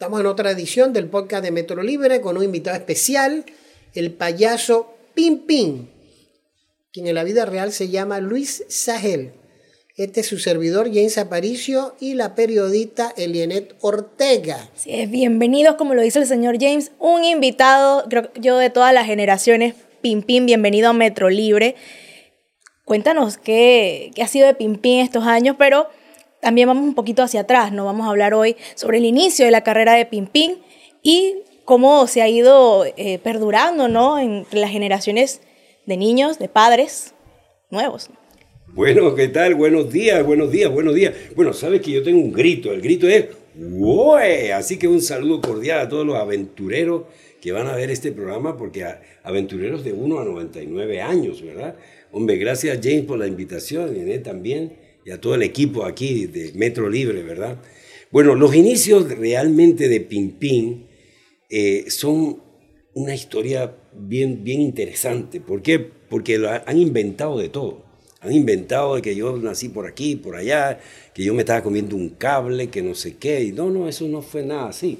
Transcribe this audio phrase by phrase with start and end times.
[0.00, 3.44] Estamos en otra edición del podcast de Metro Libre con un invitado especial,
[3.94, 5.40] el payaso Pim
[6.90, 9.32] quien en la vida real se llama Luis Sahel.
[9.98, 14.70] Este es su servidor James Aparicio y la periodista Elienet Ortega.
[14.74, 19.04] Sí, bienvenidos, como lo dice el señor James, un invitado, creo yo, de todas las
[19.04, 19.74] generaciones.
[20.00, 21.74] Pim bienvenido a Metro Libre.
[22.86, 25.88] Cuéntanos qué, qué ha sido de Pim Pim estos años, pero
[26.40, 27.84] también vamos un poquito hacia atrás, ¿no?
[27.84, 30.58] Vamos a hablar hoy sobre el inicio de la carrera de Pimpín
[31.02, 34.18] y cómo se ha ido eh, perdurando, ¿no?
[34.18, 35.40] Entre las generaciones
[35.86, 37.14] de niños, de padres
[37.70, 38.10] nuevos.
[38.68, 39.54] Bueno, ¿qué tal?
[39.54, 41.14] Buenos días, buenos días, buenos días.
[41.34, 43.26] Bueno, sabes que yo tengo un grito, el grito es
[43.56, 44.52] ¡Woe!
[44.52, 47.02] Así que un saludo cordial a todos los aventureros
[47.40, 48.84] que van a ver este programa, porque
[49.22, 51.74] aventureros de 1 a 99 años, ¿verdad?
[52.12, 56.52] Hombre, gracias James por la invitación, y también y a todo el equipo aquí de
[56.54, 57.58] Metro Libre, ¿verdad?
[58.10, 60.88] Bueno, los inicios realmente de Pimpín
[61.48, 62.42] eh, son
[62.94, 65.40] una historia bien, bien interesante.
[65.40, 65.78] ¿Por qué?
[65.78, 67.84] Porque han inventado de todo.
[68.20, 70.80] Han inventado de que yo nací por aquí, por allá,
[71.14, 73.44] que yo me estaba comiendo un cable, que no sé qué.
[73.44, 74.98] Y no, no, eso no fue nada así.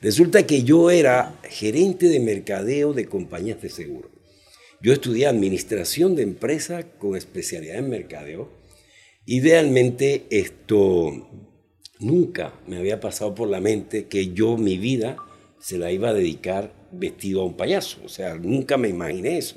[0.00, 4.10] Resulta que yo era gerente de mercadeo de compañías de seguro.
[4.82, 8.59] Yo estudié administración de empresa con especialidad en mercadeo
[9.30, 11.28] Idealmente esto
[12.00, 15.18] nunca me había pasado por la mente que yo mi vida
[15.60, 17.98] se la iba a dedicar vestido a un payaso.
[18.04, 19.54] O sea, nunca me imaginé eso.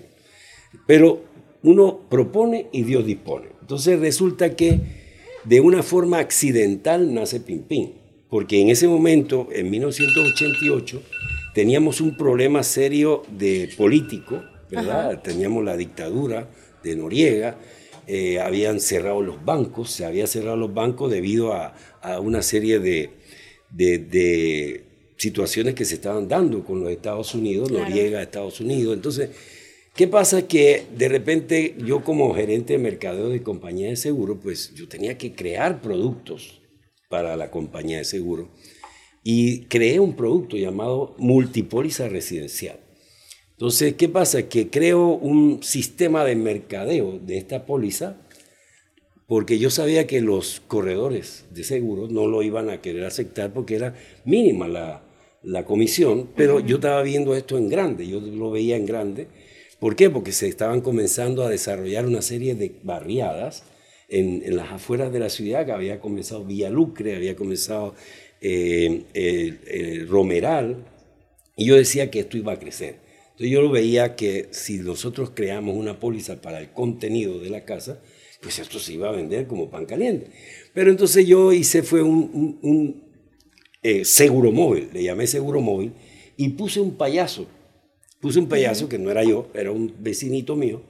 [0.86, 1.24] Pero
[1.64, 3.48] uno propone y Dios dispone.
[3.62, 4.80] Entonces resulta que
[5.44, 7.96] de una forma accidental nace Pimpín.
[8.30, 11.02] Porque en ese momento, en 1988,
[11.56, 15.24] teníamos un problema serio de político, ¿verdad?
[15.24, 16.48] Teníamos la dictadura
[16.84, 17.58] de Noriega
[18.08, 21.76] eh, habían cerrado los bancos, se había cerrado los bancos debido a,
[22.20, 23.12] una serie de,
[23.72, 24.84] de,
[25.16, 28.96] situaciones que se estaban dando con los Estados Unidos, Noriega, Estados Unidos.
[28.96, 29.30] Entonces,
[29.96, 30.48] ¿qué pasa?
[30.48, 35.18] Que de repente yo como gerente de mercadeo de compañía de seguro, pues yo tenía
[35.18, 36.62] que crear productos
[37.10, 38.50] para la compañía de seguro
[39.24, 42.83] y creé un producto llamado multipóliza residencial.
[43.64, 44.50] Entonces, ¿qué pasa?
[44.50, 48.18] Que creo un sistema de mercadeo de esta póliza
[49.26, 53.76] porque yo sabía que los corredores de seguros no lo iban a querer aceptar porque
[53.76, 55.02] era mínima la,
[55.44, 59.28] la comisión, pero yo estaba viendo esto en grande, yo lo veía en grande.
[59.80, 60.10] ¿Por qué?
[60.10, 63.64] Porque se estaban comenzando a desarrollar una serie de barriadas
[64.10, 67.96] en, en las afueras de la ciudad, que había comenzado Villalucre, había comenzado
[68.42, 70.84] eh, el Romeral,
[71.56, 73.13] y yo decía que esto iba a crecer.
[73.34, 77.66] Entonces yo lo veía que si nosotros creamos una póliza para el contenido de la
[77.66, 78.00] casa,
[78.44, 80.28] pues esto se iba a vender como pan caliente.
[80.74, 83.02] Pero entonces yo hice fue un,
[83.82, 85.94] eh, seguro móvil, le llamé seguro móvil,
[86.38, 87.48] y puse un payaso.
[88.20, 90.84] Puse un payaso que no era yo, era un vecinito mío,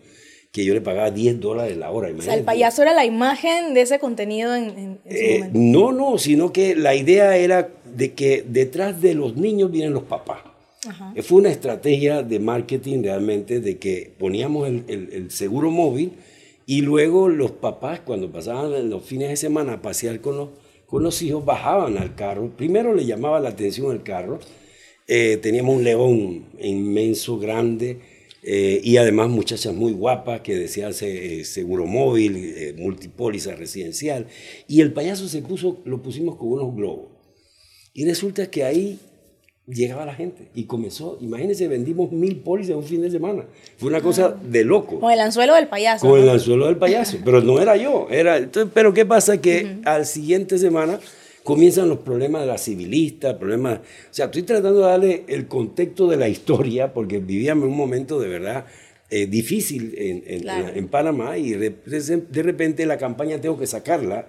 [0.52, 2.12] que yo le pagaba 10 dólares la hora.
[2.16, 5.60] O sea, el payaso era la imagen de ese contenido en, eh, momento.
[5.60, 10.04] No, no, sino que la idea era de que detrás de los niños vienen los
[10.04, 10.53] papás.
[11.24, 16.14] Fue una estrategia de marketing realmente de que poníamos el, seguro móvil
[16.66, 20.50] y luego los papás cuando pasaban los fines de semana a pasear con los,
[20.86, 22.52] con los hijos bajaban al carro.
[22.56, 24.40] Primero le llamaba la atención el carro.
[25.08, 28.00] Eh, teníamos un león inmenso, grande,
[28.42, 34.28] eh, y además muchachas muy guapas que decían eh, seguro móvil, multipóliza residencial.
[34.68, 37.08] Y el payaso se puso, lo pusimos con unos globos.
[37.94, 39.00] Y resulta que ahí
[39.68, 43.46] llegaba la gente y comenzó, imagínense, vendimos mil polis en un fin de semana.
[43.78, 45.00] Fue una cosa de loco.
[45.00, 46.08] Con el anzuelo del payaso.
[46.08, 48.08] Con el anzuelo del payaso, pero no era yo.
[48.10, 49.40] Era, entonces, pero ¿qué pasa?
[49.40, 51.00] Que al siguiente semana
[51.44, 53.80] comienzan los problemas de la civilista, problemas...
[53.80, 58.20] O sea, estoy tratando de darle el contexto de la historia porque vivíamos un momento
[58.20, 58.66] de verdad
[59.10, 60.24] eh, difícil en,
[60.76, 64.26] en, Panamá y de, de repente la campaña tengo que sacarla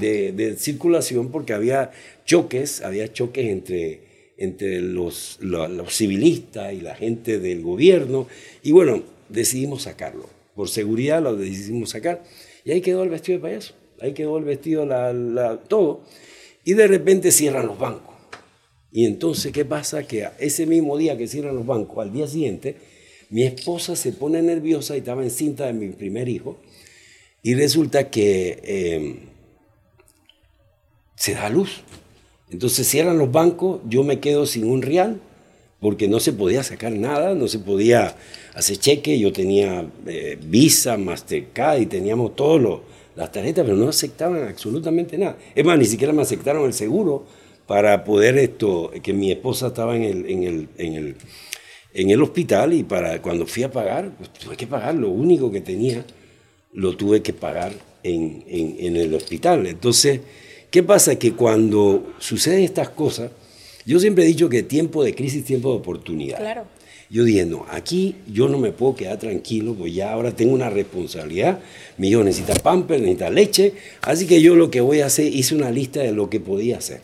[0.00, 1.90] de, de circulación porque había
[2.24, 4.05] choques, había choques entre
[4.38, 5.38] entre los,
[5.88, 8.26] civilistas y la gente del gobierno.
[8.62, 10.28] Y bueno, decidimos sacarlo.
[10.54, 12.22] Por seguridad lo decidimos sacar.
[12.64, 13.74] Y ahí quedó el vestido de payaso.
[14.00, 16.02] Ahí quedó el vestido, la, todo.
[16.64, 18.14] Y de repente cierran los bancos.
[18.92, 20.06] Y entonces, ¿qué pasa?
[20.06, 22.76] Que ese mismo día que cierran los bancos, al día siguiente,
[23.30, 26.58] mi esposa se pone nerviosa y estaba encinta de mi primer hijo.
[27.42, 29.16] Y resulta que eh,
[31.14, 31.82] se da luz.
[32.50, 35.20] Entonces cierran los bancos, yo me quedo sin un real,
[35.80, 38.16] porque no se podía sacar nada, no se podía
[38.54, 42.80] hacer cheque, yo tenía eh, Visa, Mastercard y teníamos todas
[43.14, 45.36] las tarjetas, pero no aceptaban absolutamente nada.
[45.54, 47.24] Es más, ni siquiera me aceptaron el seguro
[47.66, 51.16] para poder esto, que mi esposa estaba en el, en el, en el,
[51.92, 55.50] en el hospital y para cuando fui a pagar, pues tuve que pagar lo único
[55.50, 56.04] que tenía,
[56.72, 57.72] lo tuve que pagar
[58.02, 59.66] en, en, en el hospital.
[59.66, 60.20] Entonces,
[60.76, 61.18] ¿qué pasa?
[61.18, 63.30] Que cuando suceden estas cosas,
[63.86, 66.36] yo siempre he dicho que tiempo de crisis, tiempo de oportunidad.
[66.36, 66.64] Claro.
[67.08, 70.68] Yo dije, no, aquí yo no me puedo quedar tranquilo, pues ya ahora tengo una
[70.68, 71.60] responsabilidad.
[71.96, 73.72] Mi hijo necesita pamper, necesita leche.
[74.02, 76.76] Así que yo lo que voy a hacer, hice una lista de lo que podía
[76.76, 77.00] hacer.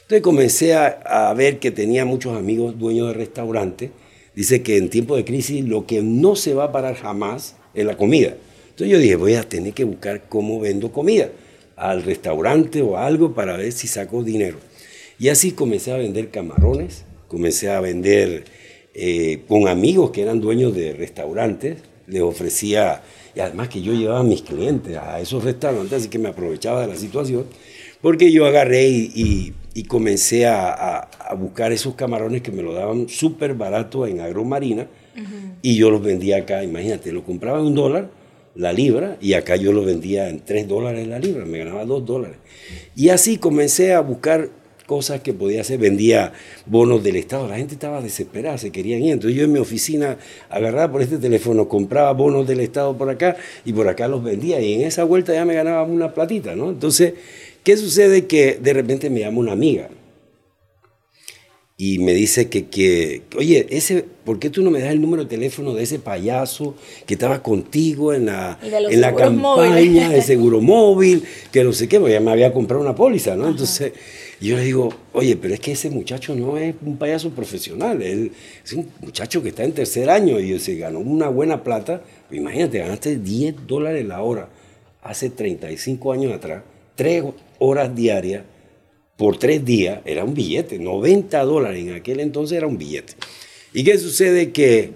[0.00, 3.90] Entonces comencé a, a ver que tenía muchos amigos dueños de restaurantes.
[4.34, 7.84] Dice que en tiempo de crisis lo que no se va a parar jamás es
[7.84, 8.36] la comida.
[8.70, 11.30] Entonces yo dije, voy a tener que buscar cómo vendo comida
[11.82, 14.58] al restaurante o algo para ver si saco dinero.
[15.18, 18.44] Y así comencé a vender camarones, comencé a vender
[18.94, 23.02] eh, con amigos que eran dueños de restaurantes, les ofrecía,
[23.34, 26.82] y además que yo llevaba a mis clientes a esos restaurantes, así que me aprovechaba
[26.82, 27.46] de la situación,
[28.00, 30.98] porque yo agarré y, y, y comencé a, a,
[31.30, 35.54] a, buscar esos camarones que me lo daban súper barato en agromarina, uh -huh.
[35.62, 38.21] y yo los vendía acá, imagínate, lo compraba en un dólar
[38.54, 42.04] la libra, y acá yo lo vendía en tres dólares la libra, me ganaba dos
[42.04, 42.36] dólares.
[42.94, 44.50] Y así comencé a buscar
[44.86, 46.32] cosas que podía hacer, vendía
[46.66, 50.18] bonos del Estado, la gente estaba desesperada, se querían ir, entonces yo en mi oficina
[50.50, 54.60] agarraba por este teléfono, compraba bonos del Estado por acá y por acá los vendía
[54.60, 56.70] y en esa vuelta ya me ganaba una platita, ¿no?
[56.70, 57.14] Entonces,
[57.62, 58.26] ¿qué sucede?
[58.26, 59.88] Que de repente me llama una amiga
[61.76, 65.24] y me dice que, que, oye, ese, ¿por qué tú no me das el número
[65.24, 66.76] de teléfono de ese payaso
[67.06, 71.98] que estaba contigo en la, en la campaña de seguro móvil, que no sé qué,
[71.98, 73.44] porque ya me había comprado una póliza, ¿no?
[73.44, 73.50] Ajá.
[73.52, 73.92] Entonces
[74.40, 78.32] yo le digo, oye, pero es que ese muchacho no es un payaso profesional, él
[78.64, 82.40] es un muchacho que está en tercer año y se ganó una buena plata, pues
[82.40, 84.48] imagínate, ganaste 10 dólares la hora
[85.02, 86.62] hace 35 años atrás,
[86.96, 87.24] 3
[87.58, 88.42] horas diarias
[89.22, 93.12] por tres días era un billete, 90 dólares en aquel entonces era un billete.
[93.72, 94.50] ¿Y qué sucede?
[94.50, 94.90] Que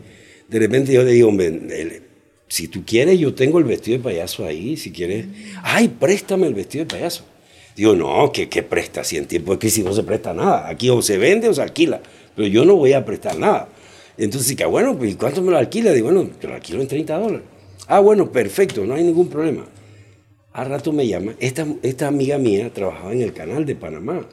[0.49, 2.03] de repente yo le digo, hombre,
[2.49, 5.27] si tú quieres, yo tengo el vestido de payaso ahí, si quieres,
[5.63, 7.25] ay, préstame el vestido de payaso.
[7.77, 9.05] Digo, no, ¿qué, qué presta?
[9.05, 11.63] Si en tiempo de crisis no se presta nada, aquí o se vende o se
[11.63, 12.01] alquila,
[12.35, 13.69] pero yo no voy a prestar nada.
[14.19, 15.93] Entonces, que bueno, pues ¿cuánto me lo alquila?
[15.93, 17.47] Digo, bueno, te lo alquilo en 30 dólares.
[17.87, 19.67] Ah, bueno, perfecto, no hay ningún problema.
[20.57, 24.27] Al rato me llama, esta, esta amiga mía trabajaba en el canal de Panamá.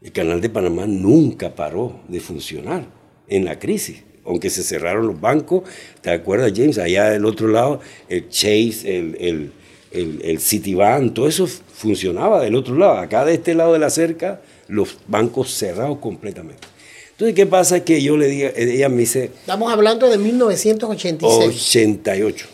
[0.00, 2.86] El canal de Panamá nunca paró de funcionar
[3.28, 5.64] en la crisis, aunque se cerraron los bancos.
[6.00, 6.78] ¿Te acuerdas, James?
[6.78, 9.52] Allá del otro lado, el Chase, el, el,
[9.90, 12.96] el, el Citibank, todo eso funcionaba del otro lado.
[12.96, 16.66] Acá de este lado de la cerca, los bancos cerrados completamente.
[17.10, 17.84] Entonces, ¿qué pasa?
[17.84, 19.24] Que yo le dije, ella me dice...
[19.24, 21.68] Estamos hablando de 1986.
[21.68, 22.46] 88.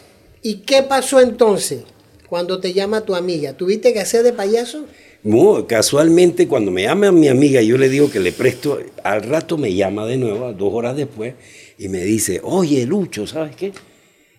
[0.43, 1.85] ¿Y qué pasó entonces?
[2.29, 3.53] Cuando te llama tu amiga?
[3.55, 4.87] ¿Tuviste que hacer de payaso?
[5.23, 9.59] No, casualmente cuando me llama mi amiga, yo le digo que le presto, al rato
[9.59, 11.35] me llama de nuevo, dos horas después,
[11.79, 13.73] y me dice, oye Lucho, ¿sabes qué?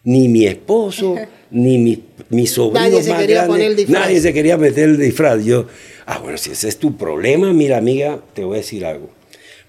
[0.04, 1.16] Ni mi esposo,
[1.52, 4.02] ni mi, mi sobrino nadie se más quería grande, poner el disfraz.
[4.02, 5.44] nadie se quería meter el disfraz.
[5.44, 5.68] Yo,
[6.06, 9.10] ah, bueno, si ese es tu problema, mira amiga, te voy a decir algo.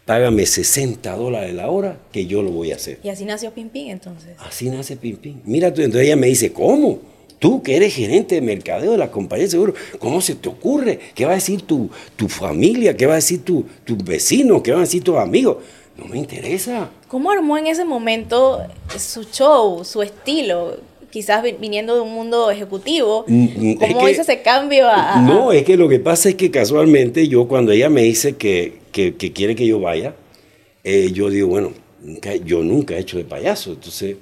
[0.05, 2.99] Págame 60 dólares la hora que yo lo voy a hacer.
[3.03, 4.31] Y así nació Pimpín entonces.
[4.38, 5.43] Así nace Pimpín.
[5.44, 7.18] Mira tú, entonces ella me dice, ¿cómo?
[7.38, 10.99] Tú que eres gerente de mercadeo de la compañía de seguro, ¿cómo se te ocurre?
[11.14, 12.97] ¿Qué va a decir tu, tu familia?
[12.97, 14.62] ¿Qué va a decir tus tu vecinos?
[14.62, 15.59] ¿Qué van a decir tus amigos?
[15.97, 16.90] No me interesa.
[17.07, 18.61] ¿Cómo armó en ese momento
[18.97, 20.76] su show, su estilo?
[21.11, 25.64] Quizás viniendo de un mundo ejecutivo, ¿cómo que, hizo ese cambio a, a, No, es
[25.64, 29.33] que lo que pasa es que casualmente yo cuando ella me dice que, que, que
[29.33, 30.14] quiere que yo vaya,
[30.85, 34.16] eh, yo digo, bueno, nunca, yo nunca he hecho de payaso, entonces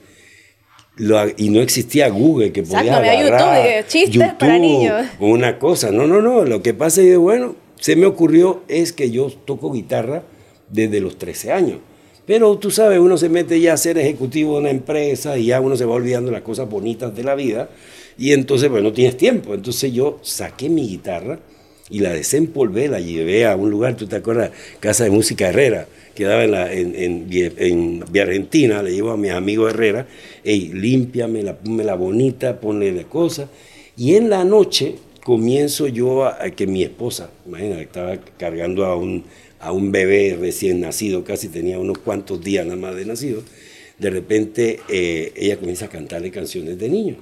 [0.96, 5.06] lo, y no existía Google que podía Exacto, había YouTube, chistes YouTube, para niños.
[5.20, 6.44] Una cosa, no, no, no.
[6.44, 10.22] Lo que pasa es que, bueno, se me ocurrió es que yo toco guitarra
[10.70, 11.78] desde los 13 años.
[12.26, 15.60] Pero tú sabes, uno se mete ya a ser ejecutivo de una empresa y ya
[15.60, 17.68] uno se va olvidando las cosas bonitas de la vida.
[18.18, 19.54] Y entonces, pues no tienes tiempo.
[19.54, 21.38] Entonces yo saqué mi guitarra
[21.88, 24.50] y la desempolvé, la llevé a un lugar, tú te acuerdas,
[24.80, 25.86] Casa de Música Herrera,
[26.16, 30.08] quedaba en, la, en, en, en, Vía Argentina, le llevo a mis amigos Herrera,
[30.42, 33.48] hey, límpiame, la, ponme la bonita, ponle la cosa.
[33.96, 38.96] Y en la noche comienzo yo a, a que mi esposa, imagínate, estaba cargando a
[38.96, 39.22] un,
[39.60, 43.42] a un bebé recién nacido, casi tenía unos cuantos días nada más de nacido,
[43.98, 47.16] de repente eh, ella comienza a cantarle canciones de niño.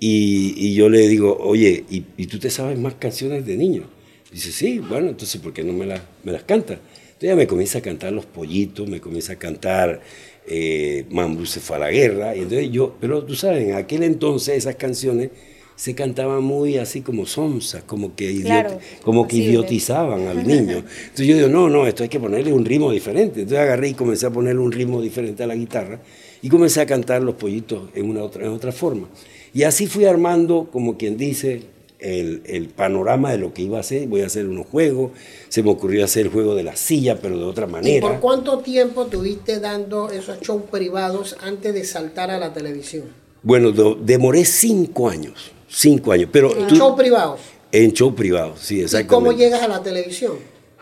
[0.00, 3.82] Y, y, yo le digo, oye, ¿y, ¿y, tú te sabes más canciones de niño?
[4.30, 6.78] Dice, sí, bueno, entonces, ¿por qué no me, la, me las canta?
[7.18, 10.00] Entonces ella me comienza a cantar Los Pollitos, me comienza a cantar
[10.46, 14.04] eh, Mambrú se fue a la guerra, y entonces yo, pero tú sabes, en aquel
[14.04, 15.30] entonces esas canciones
[15.74, 20.78] se cantaba muy así como sonsa, como que, idioti- como que idiotizaban al niño.
[20.78, 23.40] Entonces yo digo, no, no, esto hay que ponerle un ritmo diferente.
[23.40, 26.00] Entonces agarré y comencé a ponerle un ritmo diferente a la guitarra
[26.40, 29.08] y comencé a cantar los pollitos en, una otra, en otra forma.
[29.52, 31.62] Y así fui armando, como quien dice,
[31.98, 34.06] el, el panorama de lo que iba a hacer.
[34.08, 35.12] Voy a hacer unos juegos,
[35.48, 38.00] se me ocurrió hacer el juego de la silla, pero de otra ¿Y manera.
[38.08, 43.04] por cuánto tiempo tuviste dando esos shows privados antes de saltar a la televisión?
[43.42, 47.40] Bueno, do- demoré cinco años, cinco años, pero En shows privados.
[47.72, 49.14] en show privado, sí, ¿Y exactamente.
[49.14, 50.34] cómo llegas a la televisión?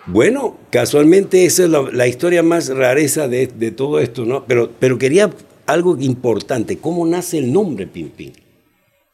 [0.06, 4.44] Bueno, casualmente esa es la, la historia más rareza de, de todo esto, ¿no?
[4.46, 5.30] Pero, pero quería
[5.66, 8.32] algo importante, ¿cómo nace el nombre Pim Pim?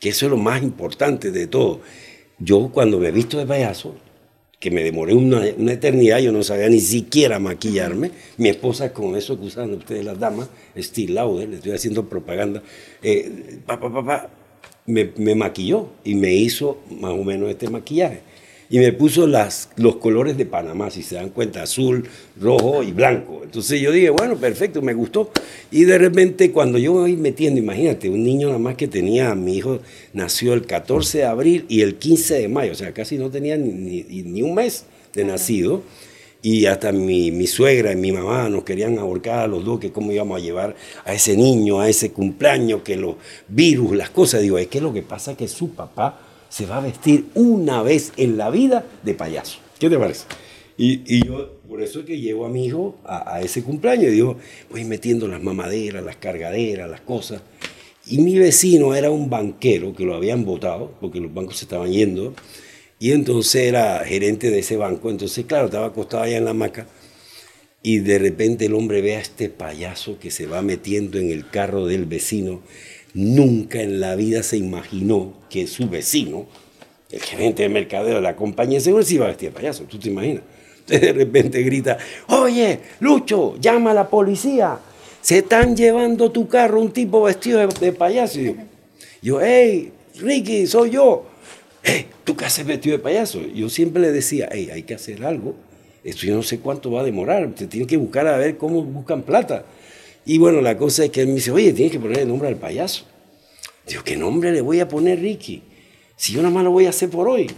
[0.02, 1.80] Que eso es lo más importante de todo.
[2.40, 3.94] Yo cuando me he visto de payaso,
[4.58, 8.10] que me demoré una, una eternidad, yo no sabía ni siquiera maquillarme.
[8.36, 12.64] Mi esposa con eso que usan ustedes las damas, Steve Lauder, le estoy haciendo propaganda,
[13.00, 14.30] eh, pa, pa, pa,
[14.86, 18.22] me, me maquilló y me hizo más o menos este maquillaje.
[18.72, 22.08] Y me puso las, los colores de Panamá, si se dan cuenta, azul,
[22.40, 23.42] rojo y blanco.
[23.44, 25.30] Entonces yo dije, bueno, perfecto, me gustó.
[25.70, 29.58] Y de repente cuando yo voy metiendo, imagínate, un niño nada más que tenía, mi
[29.58, 29.80] hijo
[30.14, 33.58] nació el 14 de abril y el 15 de mayo, o sea, casi no tenía
[33.58, 35.82] ni, ni- ni un mes de nacido.
[36.44, 39.92] Y hasta mi, mi suegra y mi mamá nos querían ahorcar a los dos, que
[39.92, 40.74] cómo íbamos a llevar
[41.04, 43.14] a ese niño, a ese cumpleaños, que los
[43.48, 44.40] virus, las cosas.
[44.42, 46.18] Digo, es que lo que pasa es que su papá
[46.52, 49.58] se va a vestir una vez en la vida de payaso.
[49.78, 50.26] ¿Qué te parece?
[50.76, 54.08] Y, y yo, por eso es que llevo a mi hijo a, a ese cumpleaños.
[54.08, 54.36] Y digo,
[54.70, 57.40] voy metiendo las mamaderas, las cargaderas, las cosas.
[58.06, 61.90] Y mi vecino era un banquero que lo habían votado, porque los bancos se estaban
[61.90, 62.34] yendo.
[62.98, 65.08] Y entonces era gerente de ese banco.
[65.08, 66.86] Entonces, claro, estaba acostado allá en la hamaca.
[67.82, 71.48] Y de repente el hombre ve a este payaso que se va metiendo en el
[71.48, 72.60] carro del vecino.
[73.14, 76.46] Nunca en la vida se imaginó que su vecino,
[77.10, 79.84] el gerente de mercadeo de la compañía de seguros, se iba a vestir de payaso.
[79.84, 80.42] ¿Tú te imaginas?
[80.80, 84.78] Entonces de repente grita, oye, Lucho, llama a la policía.
[85.20, 88.40] Se están llevando tu carro un tipo vestido de, payaso.
[89.20, 91.26] Yo, hey, Ricky, soy yo.
[91.82, 93.40] Hey, ¿tú qué haces vestido de payaso?
[93.54, 95.54] Yo siempre le decía, hey, hay que hacer algo.
[96.02, 97.48] Esto yo no sé cuánto va a demorar.
[97.52, 99.64] Te tienen que buscar a ver cómo buscan plata.
[100.24, 102.48] Y bueno, la cosa es que él me dice, oye, tienes que poner el nombre
[102.48, 103.04] al payaso.
[103.86, 105.62] Digo, ¿qué nombre le voy a poner, Ricky?
[106.16, 107.50] Si yo nada más lo voy a hacer por hoy.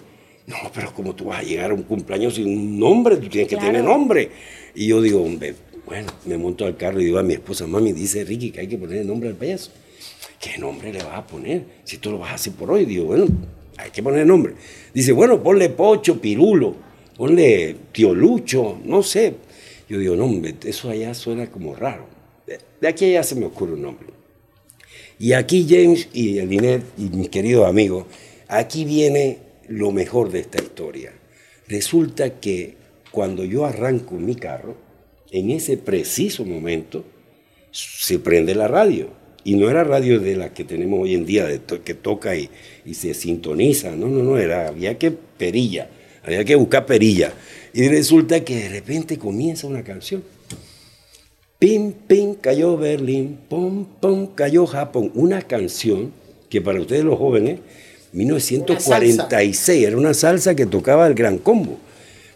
[0.47, 3.49] No, pero como tú vas a llegar a un cumpleaños sin un nombre, tú tienes
[3.49, 3.73] que Claro.
[3.73, 4.31] tener nombre.
[4.75, 5.55] Y yo digo, hombre,
[5.87, 8.69] bueno, me monto al carro y digo a mi esposa, mami, dice Ricky que hay
[8.69, 9.71] que poner el nombre al payaso.
[10.41, 11.63] ¿Qué nombre le vas a poner?
[11.85, 12.85] Si tú lo vas a hacer por hoy.
[12.85, 13.27] Digo, bueno,
[13.77, 14.55] hay que poner nombre.
[14.93, 16.75] Dice, bueno, ponle Pocho, Pirulo,
[17.17, 19.35] ponle Tío Lucho, no sé.
[19.89, 22.07] Yo digo, no, hombre, eso allá suena como raro.
[22.47, 24.09] De- aquí a allá se me ocurre un nombre.
[25.19, 28.07] Y aquí James y Elinet y mis queridos amigos,
[28.49, 31.13] aquí viene lo mejor de esta historia.
[31.69, 32.75] Resulta que
[33.11, 34.77] cuando yo arranco mi carro,
[35.31, 37.05] en ese preciso momento
[37.71, 39.09] se prende la radio.
[39.47, 41.47] Y no era radio de la que tenemos hoy en día,
[41.85, 42.49] que toca y,
[42.87, 43.95] y se sintoniza.
[43.95, 45.89] No, no, no, era, había que perilla,
[46.23, 47.33] había que buscar perilla.
[47.75, 50.25] Y resulta que de repente comienza una canción.
[51.65, 55.11] Pim, pim, cayó Berlín, pom, pom, cayó Japón.
[55.15, 56.13] Una canción
[56.51, 57.61] que para ustedes los jóvenes,
[58.13, 61.79] 1946, era una salsa que tocaba el Gran Combo.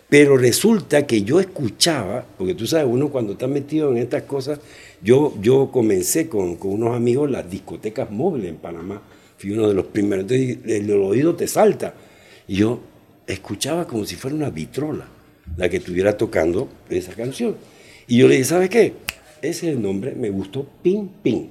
[0.08, 4.60] Pero resulta que yo escuchaba, porque tú sabes, uno cuando está metido en estas cosas,
[5.02, 9.02] yo, yo comencé con, con unos amigos las discotecas móviles en Panamá.
[9.36, 10.22] Fui uno de los primeros.
[10.22, 11.92] Entonces el oído te salta.
[12.46, 12.80] Y yo
[13.26, 15.06] escuchaba como si fuera una vitrola
[15.58, 17.56] la que estuviera tocando esa canción.
[18.06, 18.94] Y yo le dije, ¿sabes qué?
[19.42, 21.46] Ese nombre, me gustó, Pim Pim.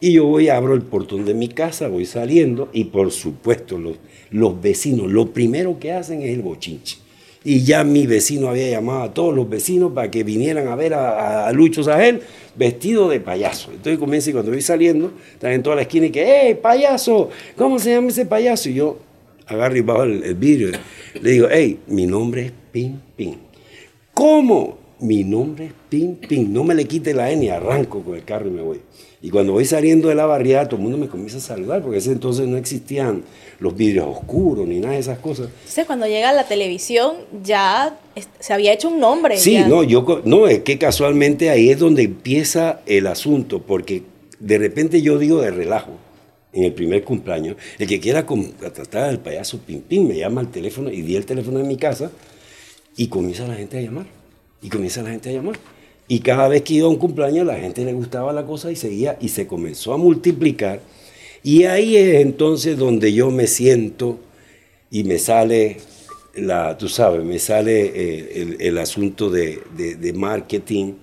[0.00, 3.96] Y yo voy, abro el portón de mi casa, voy saliendo y por supuesto los,
[4.30, 6.98] los vecinos, lo primero que hacen es el bochinche.
[7.44, 10.94] Y ya mi vecino había llamado a todos los vecinos para que vinieran a ver
[10.94, 12.20] a, Lucho Sajel
[12.56, 13.70] vestido de payaso.
[13.70, 17.30] Entonces comienza y cuando voy saliendo, están en toda la esquina y que, ¡hey, payaso!
[17.56, 18.68] ¿Cómo se llama ese payaso?
[18.68, 18.98] Y yo
[19.46, 20.72] agarro y bajo el, el vidrio.
[21.20, 23.36] Le digo, hey, mi nombre es Pim Pim.
[24.12, 24.87] ¿Cómo?
[25.00, 26.52] Mi nombre es Pim Pim.
[26.52, 28.80] No me le quite la N y arranco con el carro y me voy.
[29.20, 31.98] Y cuando voy saliendo de la barriada, todo el mundo me comienza a saludar, porque
[31.98, 33.24] ese entonces no existían
[33.58, 35.48] los vidrios oscuros ni nada de esas cosas.
[35.58, 37.98] Entonces, cuando llega la televisión, ya
[38.38, 39.36] se había hecho un nombre.
[39.36, 39.66] Sí, ya.
[39.66, 44.04] no, yo no, es que casualmente ahí es donde empieza el asunto, porque
[44.38, 45.92] de repente yo digo de relajo,
[46.52, 50.50] en el primer cumpleaños, el que quiera contratar al payaso Pim Pim me llama al
[50.50, 52.10] teléfono y di el teléfono de mi casa
[52.96, 54.06] y comienza la gente a llamar,
[54.62, 55.58] y comienza la gente a llamar.
[56.08, 58.76] Y cada vez que iba a un cumpleaños la gente le gustaba la cosa y
[58.76, 60.80] seguía y se comenzó a multiplicar.
[61.42, 64.18] Y ahí es entonces donde yo me siento
[64.90, 65.76] y me sale,
[66.34, 70.94] la, tú sabes, me sale eh, el, el, asunto de, de, de, marketing,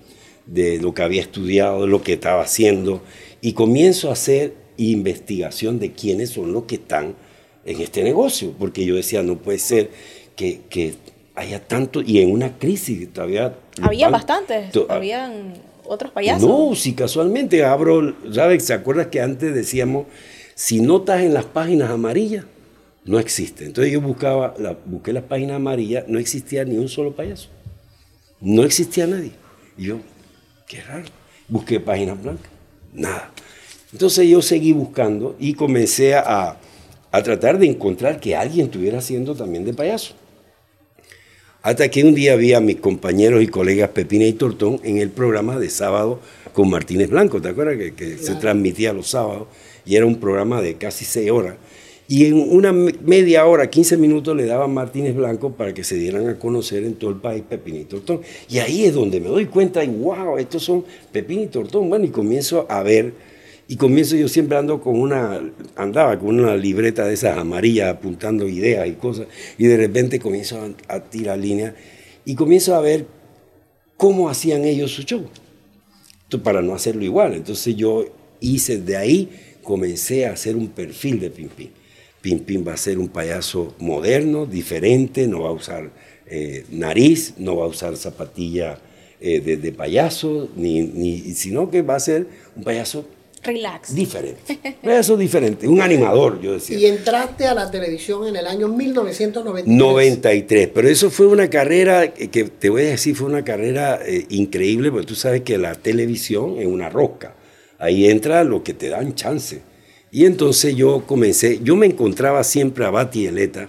[0.44, 3.02] de lo que había estudiado, de lo que estaba haciendo,
[3.40, 7.14] y comienzo a hacer investigación de quiénes son los que están
[7.64, 9.90] en este negocio, porque yo decía, no puede ser
[10.34, 10.94] que, que
[11.36, 13.54] haya tanto, y en una crisis todavía...
[13.82, 16.48] Había bastantes, habían otros payasos.
[16.48, 18.64] No, si casualmente abro, ¿sabes?
[18.64, 20.06] ¿Se acuerdas que antes decíamos,
[20.54, 22.46] si notas en las páginas amarillas,
[23.06, 23.64] no existe.
[23.64, 27.48] Entonces yo buscaba, la, busqué las páginas amarillas, no existía ni un solo payaso.
[28.40, 29.32] No existía nadie.
[29.78, 29.98] Y yo,
[30.66, 31.04] qué raro.
[31.48, 32.50] Busqué páginas blancas,
[32.92, 33.30] nada.
[33.92, 36.56] Entonces yo seguí buscando y comencé a,
[37.12, 40.14] a tratar de encontrar que alguien estuviera haciendo también de payaso.
[41.66, 45.10] Hasta que un día vi a mis compañeros y colegas Pepina y Tortón en el
[45.10, 46.20] programa de sábado
[46.52, 47.76] con Martínez Blanco, ¿te acuerdas?
[47.76, 49.48] Que, que se transmitía los sábados
[49.84, 51.56] y era un programa de casi seis horas.
[52.06, 56.28] Y en una media hora, 15 minutos, le daban Martínez Blanco para que se dieran
[56.28, 58.20] a conocer en todo el país Pepín y Tortón.
[58.48, 61.88] Y ahí es donde me doy cuenta, y wow, estos son Pepín y Tortón.
[61.88, 63.12] Bueno, y comienzo a ver,
[63.68, 65.40] y comienzo yo siempre ando con una,
[65.74, 69.26] andaba con una libreta de esas amarillas apuntando ideas y cosas,
[69.58, 71.74] y de repente comienzo a, a tirar líneas
[72.24, 73.06] y comienzo a ver
[73.96, 75.28] cómo hacían ellos su show,
[76.42, 77.34] para no hacerlo igual.
[77.34, 78.04] Entonces yo
[78.40, 79.30] hice de ahí,
[79.62, 81.70] comencé a hacer un perfil de Pimpín.
[82.20, 85.90] Pimpín va a ser un payaso moderno, diferente, no va a usar
[86.26, 88.78] eh, nariz, no va a usar zapatilla
[89.20, 93.06] eh, de, de, payaso, ni, ni, sino que va a ser un payaso
[93.46, 93.94] Relax.
[93.94, 94.58] diferente.
[94.82, 96.78] Payaso diferente, un animador, yo decía.
[96.78, 99.76] Y entraste a la televisión en el año 1993.
[99.76, 104.26] 93, pero eso fue una carrera que te voy a decir, fue una carrera eh,
[104.30, 107.34] increíble, porque tú sabes que la televisión es una rosca.
[107.78, 109.62] Ahí entra lo que te dan chance.
[110.10, 113.68] Y entonces yo comencé, yo me encontraba siempre a Bati Eleta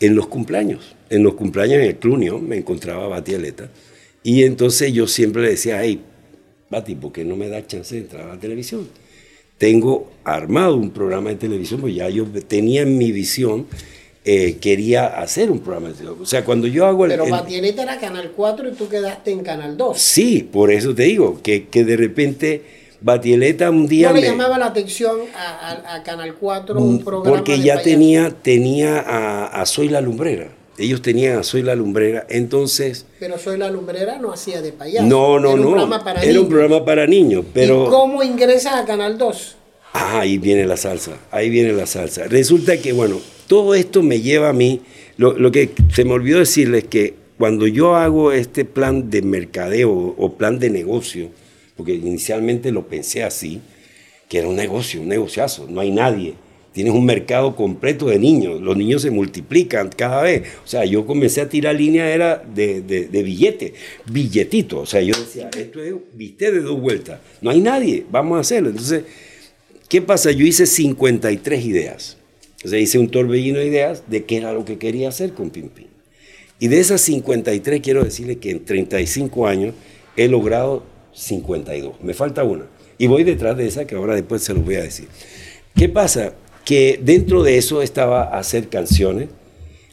[0.00, 0.94] en los cumpleaños.
[1.10, 3.68] En los cumpleaños en el Clunio me encontraba a Bati Eleta.
[4.22, 6.02] Y entonces yo siempre le decía, hey,
[6.70, 8.88] Bati, ¿por qué no me da chance de entrar a la televisión?
[9.56, 13.66] Tengo armado un programa de televisión, pues ya yo tenía en mi visión,
[14.24, 16.22] eh, quería hacer un programa de televisión.
[16.22, 17.12] O sea, cuando yo hago el...
[17.12, 19.98] Pero Eleta era Canal 4 y tú quedaste en Canal 2.
[19.98, 22.62] Sí, por eso te digo, que, que de repente
[23.00, 24.08] Batieleta un día...
[24.08, 27.80] No le me, llamaba la atención a, a, a, Canal 4 un programa Porque ya
[27.80, 30.57] tenía, tenía a, a, Soy la Lumbrera.
[30.78, 33.06] Ellos tenían a Soy la Lumbrera, entonces...
[33.18, 35.06] Pero Soy la Lumbrera no hacía de payaso.
[35.06, 35.68] No, no, era no.
[35.68, 36.42] Un programa para era niños.
[36.42, 37.86] un programa para niños, pero...
[37.86, 39.56] ¿Y cómo ingresas a Canal 2?
[39.92, 42.24] Ah, ahí viene la salsa, ahí viene la salsa.
[42.28, 44.80] Resulta que, bueno, todo esto me lleva a mí...
[45.16, 49.90] Lo, lo que se me olvidó decirles que cuando yo hago este plan de mercadeo
[49.90, 51.30] o plan de negocio,
[51.76, 53.60] porque inicialmente lo pensé así,
[54.28, 56.34] que era un negocio, un negociazo, no hay nadie.
[56.72, 60.42] Tienes un mercado completo de niños, los niños se multiplican cada vez.
[60.64, 63.74] O sea, yo comencé a tirar línea era de, de, de billete.
[64.72, 68.40] O sea, yo decía, esto es viste de dos vueltas, no hay nadie, vamos a
[68.40, 68.70] hacerlo.
[68.70, 69.04] Entonces,
[69.88, 70.30] ¿qué pasa?
[70.30, 72.16] Yo hice 53 ideas.
[72.64, 75.50] O sea, hice un torbellino de ideas de qué era lo que quería hacer con
[75.50, 75.86] Pimpín.
[76.60, 79.74] Y de esas 53 quiero decirle que en 35 años
[80.16, 82.02] he logrado 52.
[82.02, 82.66] Me falta una.
[82.98, 85.06] Y voy detrás de esa que ahora después se los voy a decir.
[85.76, 86.34] ¿Qué pasa?
[86.68, 89.30] Que dentro de eso estaba hacer canciones,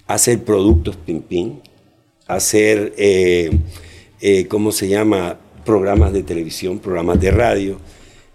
[0.07, 1.53] hacer productos pim pim,
[2.27, 3.49] hacer, eh,
[4.19, 5.39] eh, ¿cómo se llama?
[5.63, 7.79] Programas de televisión, programas de radio,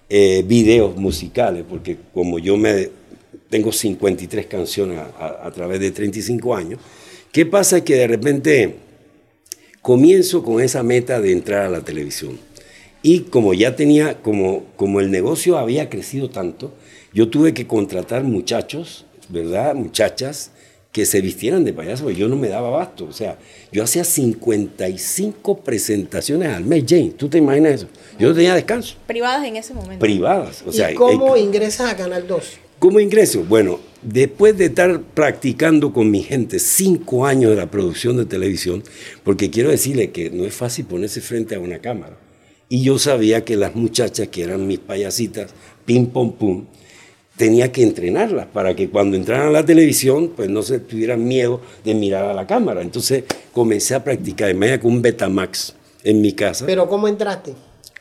[0.09, 2.88] eh, videos musicales, porque como yo me
[3.50, 6.81] tengo 53 canciones a través de 35 años,
[7.33, 7.85] ¿qué pasa?
[7.85, 8.76] Que de repente
[9.83, 12.38] comienzo con esa meta de entrar a la televisión.
[13.03, 16.72] Y como ya tenía, como, como el negocio había crecido tanto,
[17.12, 19.75] yo tuve que contratar muchachos, ¿verdad?
[19.75, 20.51] Muchachas
[20.92, 23.05] que se vistieran de payaso, porque yo no me daba abasto.
[23.05, 23.38] O sea,
[23.70, 27.12] yo hacía 55 presentaciones al mes, Jane.
[27.16, 27.87] ¿Tú te imaginas eso?
[28.18, 28.96] Yo no tenía descanso.
[29.07, 30.01] Privadas en ese momento.
[30.01, 30.64] Privadas.
[30.66, 32.59] O sea, ¿Y cómo eh, ingresas a Canal 2?
[32.81, 33.44] ¿Cómo ingreso?
[33.44, 38.83] Bueno, después de estar practicando con mi gente cinco años de la producción de televisión,
[39.23, 42.16] porque quiero decirle que no es fácil ponerse frente a una cámara.
[42.68, 45.53] Y yo sabía que las muchachas que eran mis payasitas,
[45.85, 46.66] pim, pom, pum,
[47.40, 51.62] tenía que entrenarlas para que cuando entraran a la televisión, pues no se tuvieran miedo
[51.83, 52.83] de mirar a la cámara.
[52.83, 55.74] Entonces comencé a practicar, de manera con un Betamax
[56.05, 56.66] en mi casa.
[56.66, 57.55] ¿Pero cómo entraste?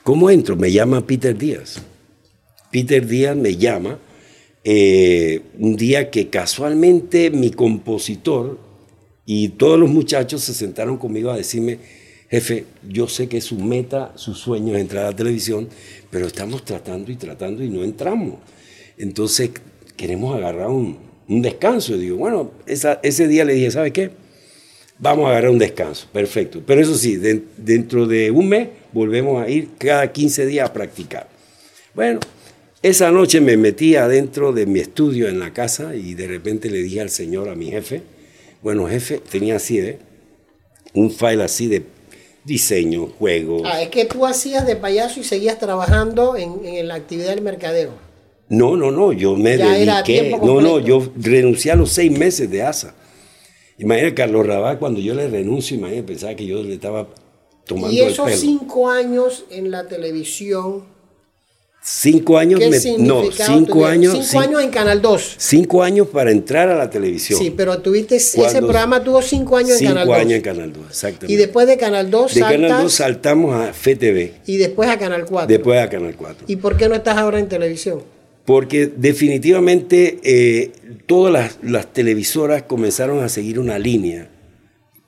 [0.04, 0.58] ¿Cómo entro?
[0.58, 1.82] Me llama Peter Díaz.
[2.70, 3.98] Peter Díaz me llama
[4.66, 8.60] eh, un día que casualmente mi compositor
[9.26, 11.80] y todos los muchachos se sentaron conmigo a decirme,
[12.30, 15.70] jefe, yo sé que su meta, su sueño es entrar a la televisión,
[16.12, 18.36] pero estamos tratando y tratando y no entramos.
[19.00, 19.52] Entonces
[19.96, 21.96] queremos agarrar un, descanso.
[21.96, 24.12] Y digo, bueno, ese día le dije, ¿sabe qué?
[25.00, 26.62] Vamos a agarrar un descanso, perfecto.
[26.66, 30.74] Pero eso sí, de- dentro de un mes volvemos a ir cada 15 días a
[30.74, 31.28] practicar.
[31.94, 32.20] Bueno,
[32.82, 36.80] esa noche me metí adentro de mi estudio en la casa y de repente le
[36.84, 38.02] dije al señor, a mi jefe,
[38.62, 40.00] bueno, jefe, tenía así, ¿eh?
[40.94, 41.84] Un file así de
[42.44, 43.62] diseño, juegos.
[43.66, 47.42] Ah, es que tú hacías de payaso y seguías trabajando en, en la actividad del
[47.42, 48.09] mercadeo.
[48.50, 50.38] No, no, no, yo me Ya dediqué.
[50.44, 52.94] No, no, yo renuncié a los seis meses de ASA.
[53.78, 57.08] Imagínate, Carlos Rabat, cuando yo le renuncio, imagínate, pensaba que yo le estaba
[57.66, 58.38] tomando Y el esos pelo.
[58.38, 60.84] cinco años en la televisión,
[61.82, 65.36] Cinco años, ¿qué me- no, cinco años, Cinco cin- años en Canal 2.
[65.38, 67.40] cinco años para entrar a la televisión.
[67.40, 70.18] Sí, pero tuviste ese programa tuvo cinco años en cinco Canal 2.
[70.18, 71.34] años en Canal 2, exactamente.
[71.34, 75.00] Y después de Canal 2 de saltas Canal 2 saltamos a FTV, y después a
[75.00, 75.48] Canal 4.
[75.48, 76.44] después a Canal 4.
[76.50, 78.02] ¿Y por qué no estás ahora en televisión?
[78.50, 80.72] Porque definitivamente eh,
[81.06, 84.28] todas las, televisoras comenzaron a seguir una línea,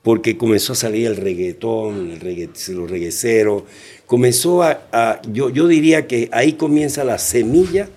[0.04, 3.64] porque comenzó a salir el reggaetón, el los regueceros,
[4.06, 7.88] comenzó a, yo, yo diría que ahí comienza la semilla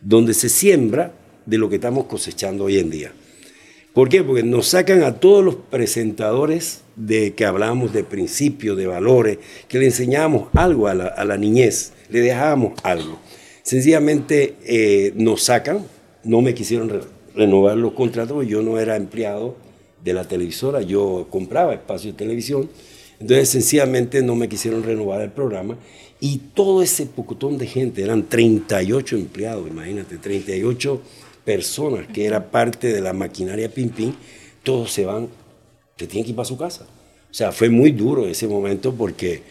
[0.00, 1.12] donde se siembra
[1.44, 3.12] de lo que estamos cosechando hoy en día.
[3.92, 4.22] ¿Por qué?
[4.22, 9.78] Porque nos sacan a todos los presentadores de que hablábamos de principios, de valores, que
[9.78, 13.20] le enseñábamos algo a la, a la niñez, le dejábamos algo.
[13.66, 15.84] Sencillamente eh, nos sacan,
[16.22, 17.00] no me quisieron re-
[17.34, 19.56] renovar los contratos, yo no era empleado
[20.04, 22.70] de la televisora, yo compraba espacio de televisión,
[23.18, 25.76] entonces sencillamente no me quisieron renovar el programa
[26.20, 31.00] y todo ese pocotón de gente, eran 38 empleados, imagínate, 38
[31.44, 34.12] personas que era parte de la maquinaria Pim Pim,
[34.62, 35.26] todos se van,
[35.98, 36.86] se tienen que ir para su casa.
[37.28, 39.42] O sea, fue muy duro ese momento porque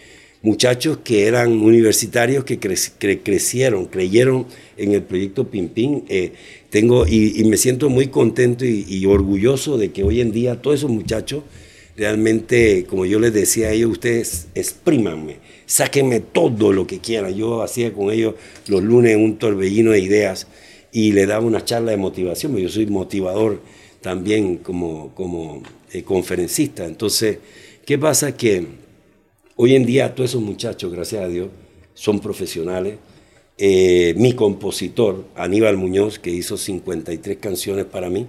[0.46, 4.46] muchachos que eran universitarios que cre- cre- crecieron, creyeron
[4.78, 6.34] en el proyecto Pim Pim, eh,
[6.70, 10.78] tengo, y, me siento muy contento y, y orgulloso de que hoy en día todos
[10.80, 11.44] esos muchachos
[11.98, 17.34] realmente, como yo les decía a ellos, ustedes exprímanme, sáquenme todo lo que quieran.
[17.34, 18.36] Yo hacía con ellos
[18.68, 20.48] los lunes un torbellino de ideas
[20.92, 23.62] y le daba una charla de motivación, porque yo soy motivador
[24.02, 26.86] también como, como eh, conferencista.
[26.86, 27.40] Entonces,
[27.86, 28.36] ¿qué pasa?
[28.38, 28.85] Que
[29.56, 31.50] hoy en día todos esos muchachos, gracias a Dios,
[31.94, 32.98] son profesionales.
[33.58, 38.28] Eh, mi compositor, Aníbal Muñoz, que hizo 53 canciones para mí,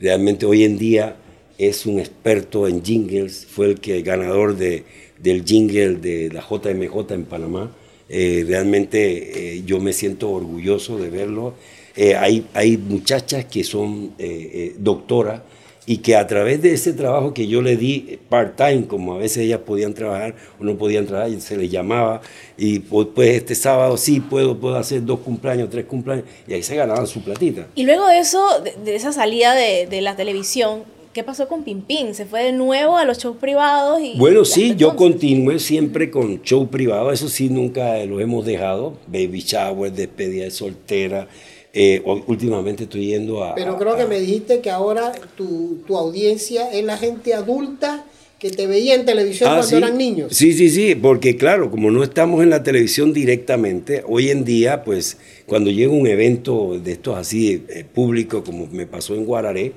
[0.00, 1.16] realmente hoy en día
[1.58, 4.84] es un experto en jingles, fue el que ganador de,
[5.18, 7.74] del jingle de la JMJ en Panamá.
[8.08, 11.54] Eh, realmente eh, yo me siento orgulloso de verlo.
[12.00, 15.42] Eh, hay, hay muchachas que son eh, eh, doctoras
[15.88, 19.38] y que a través de ese trabajo que yo le di part-time, como a veces
[19.38, 22.20] ellas podían trabajar o no podían trabajar, y se les llamaba,
[22.58, 26.62] y pues pues, este sábado sí puedo, puedo hacer dos cumpleaños, tres cumpleaños, y ahí
[26.62, 27.68] se ganaban su platita.
[27.74, 28.46] Y luego de eso,
[28.84, 30.82] de, esa salida de, de la televisión,
[31.14, 32.14] ¿qué pasó con Pimpín?
[32.14, 33.98] ¿Se fue de nuevo a los shows privados?
[34.02, 38.98] Y, Bueno, sí, yo continué siempre con show privado, eso sí, nunca lo hemos dejado,
[39.06, 41.28] baby shower, despedida de soltera,
[41.72, 43.54] eh, últimamente estoy yendo a...
[43.54, 48.04] Pero creo a- que me dijiste que ahora tu, tu audiencia es la gente adulta
[48.38, 49.76] que te veía en televisión Ah, cuando sí.
[49.76, 50.28] eran niños.
[50.36, 54.84] Sí, sí, sí, porque claro, como no estamos en la televisión directamente, hoy en día,
[54.84, 59.72] pues cuando llega un evento de estos así eh, público, como me pasó en Guararé,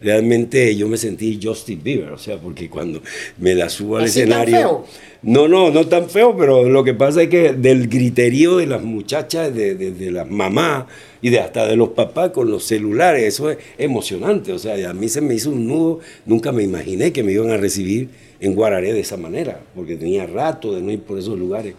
[0.00, 3.00] realmente yo me sentí Justin Bieber, o sea, porque cuando
[3.38, 4.56] me la subo al ¿Así tan escenario...
[4.58, 4.86] feo?
[5.22, 8.82] No, no, no tan feo, pero lo que pasa es que del griterío de las
[8.82, 10.84] muchachas, de, de- de las mamás
[11.22, 14.52] y de hasta de los papás con los celulares, eso es emocionante.
[14.52, 17.50] O sea, a mí se me hizo un nudo, nunca me imaginé que me iban
[17.50, 18.08] a recibir
[18.40, 21.74] en Guararé de esa manera, porque tenía rato de no ir por esos lugares,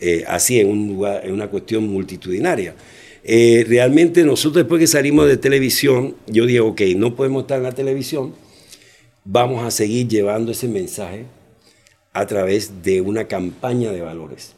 [0.00, 2.74] eh, así en, un lugar, en una cuestión multitudinaria.
[3.22, 7.64] Eh, realmente nosotros después que salimos de televisión, yo dije, ok, no podemos estar en
[7.64, 8.34] la televisión,
[9.26, 11.26] vamos a seguir llevando ese mensaje
[12.14, 14.54] a través de una campaña de valores.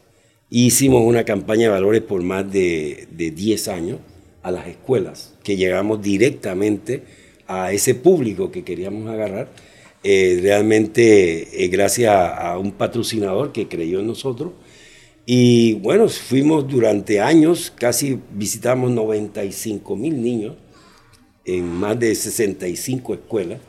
[0.48, 3.98] Hicimos una campaña de valores por más de, de 10 años
[4.42, 7.02] a las escuelas, que llegamos directamente
[7.46, 9.48] a ese público que queríamos agarrar,
[10.04, 14.52] eh, realmente eh, gracias a, a un patrocinador que creyó en nosotros.
[15.26, 20.56] Y bueno, fuimos durante años, casi visitamos 95 mil niños
[21.44, 23.60] en más de 65 escuelas.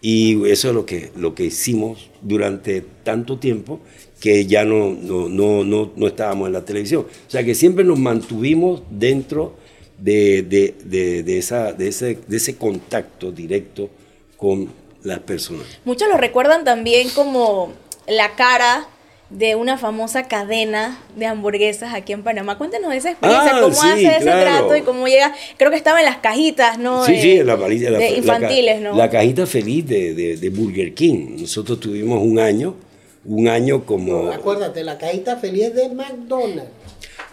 [0.00, 3.80] Y eso es lo que, lo que hicimos durante tanto tiempo
[4.20, 7.06] que ya no, no, no, no, no estábamos en la televisión.
[7.26, 9.56] O sea que siempre nos mantuvimos dentro
[9.98, 13.88] de, de, de, de esa, de, ese, de ese contacto directo
[14.36, 14.70] con
[15.02, 15.66] las personas.
[15.84, 17.72] Muchos lo recuerdan también como
[18.06, 18.86] la cara
[19.30, 22.58] de una famosa cadena de hamburguesas aquí en Panamá.
[22.58, 24.42] Cuéntenos de esa experiencia, Ah, cómo sí, hace ese claro.
[24.42, 25.34] trato y cómo llega.
[25.56, 27.04] Creo que estaba en las cajitas, ¿no?
[27.04, 28.96] Sí, De- sí, la, varilla- la- de la- infantiles, la, ¿no?
[28.96, 31.38] La cajita feliz de, de- de Burger King.
[31.40, 32.76] Nosotros tuvimos un año,
[33.24, 34.30] un año como...
[34.30, 36.70] Acuérdate, la cajita feliz de McDonald's.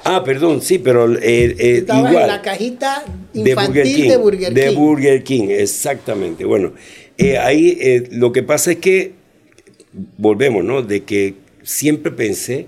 [0.06, 2.24] Ah, perdón, sí, pero eh, eh, Estabas igual.
[2.24, 4.10] en la cajita de infantil Burger King.
[4.10, 4.56] de Burger King.
[4.56, 6.46] de Burger King, exactamente.
[6.46, 6.74] Bueno,
[7.18, 9.14] eh, ahí eh, lo que pasa es que,
[10.18, 10.82] volvemos, ¿no?
[10.82, 12.68] De que siempre pensé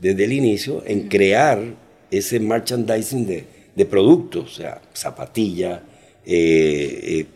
[0.00, 1.62] desde el inicio en crear
[2.10, 5.80] ese merchandising de, de productos, o sea, zapatillas,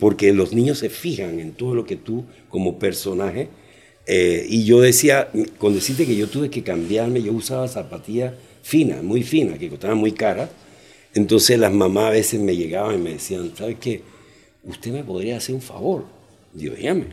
[0.00, 3.48] porque los niños se fijan en todo lo que tú como personaje.
[4.07, 9.23] y yo decía, con decirte que yo tuve que cambiarme, yo usaba zapatillas finas, muy
[9.23, 10.51] finas, que costaban muy caras.
[11.14, 14.03] Entonces las mamás a veces me llegaban y me decían, ¿sabes qué?
[14.64, 16.05] Usted me podría hacer un favor.
[16.53, 17.07] Digo, dígame,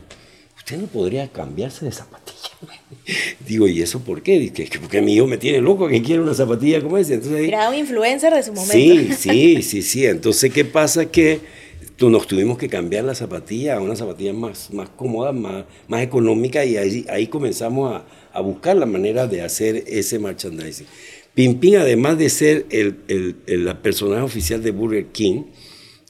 [0.56, 2.38] usted no podría cambiarse de zapatilla.
[3.46, 4.38] Digo, ¿y eso por qué?
[4.38, 7.14] Dice, "Que porque mi hijo me tiene loco que quiere una zapatilla como esa.
[7.14, 8.72] Entonces, Era un influencer de su momento.
[8.72, 10.06] Sí, sí, sí, sí.
[10.06, 11.06] Entonces, ¿qué pasa?
[11.10, 11.40] Que
[11.96, 16.02] tú- nos tuvimos que cambiar la zapatilla a una zapatilla más, más cómoda, más, más
[16.02, 20.86] económica y ahí, ahí comenzamos a, a buscar la manera de hacer ese merchandising.
[21.38, 25.44] Pimpín, además de ser el, el, el- personaje oficial de Burger King,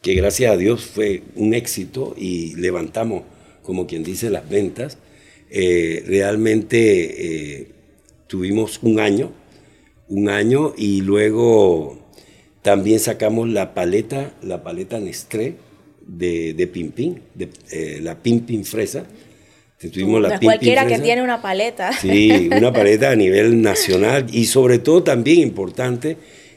[0.00, 3.24] que gracias a Dios fue un éxito y levantamos,
[3.62, 4.96] como quien dice, las ventas,
[5.50, 7.68] eh, realmente eh,
[8.26, 9.30] tuvimos un año
[10.08, 11.98] un año y luego
[12.62, 15.56] también sacamos la paleta, la paleta Nestlé
[16.06, 19.04] de, de Pimpín, de, eh, la Pimpín Fresa.
[19.80, 21.92] Tuvimos No es cualquiera que tiene una paleta.
[21.92, 26.16] Sí, una paleta a nivel nacional y sobre todo también importante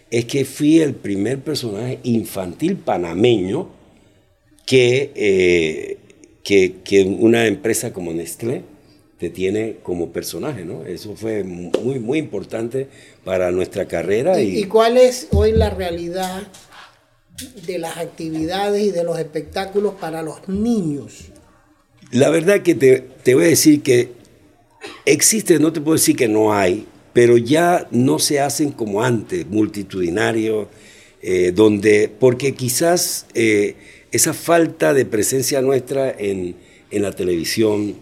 [0.10, 3.70] es que fui el primer personaje infantil panameño
[4.66, 5.98] que, eh,
[6.44, 8.64] que, que una empresa como Nestlé
[9.20, 10.84] te tiene como personaje, ¿no?
[10.84, 12.88] Eso fue muy, muy importante
[13.24, 14.42] para nuestra carrera.
[14.42, 16.48] ¿Y, Y, y cuál es hoy la realidad
[17.68, 21.31] de las actividades y de los espectáculos para los niños?
[22.12, 24.10] La verdad que te, te voy a decir que
[25.06, 29.48] existe, no te puedo decir que no hay, pero ya no se hacen como antes,
[29.48, 30.68] multitudinarios,
[31.22, 33.76] eh, donde, porque quizás eh,
[34.12, 36.56] esa falta de presencia nuestra en,
[36.90, 37.96] en la televisión,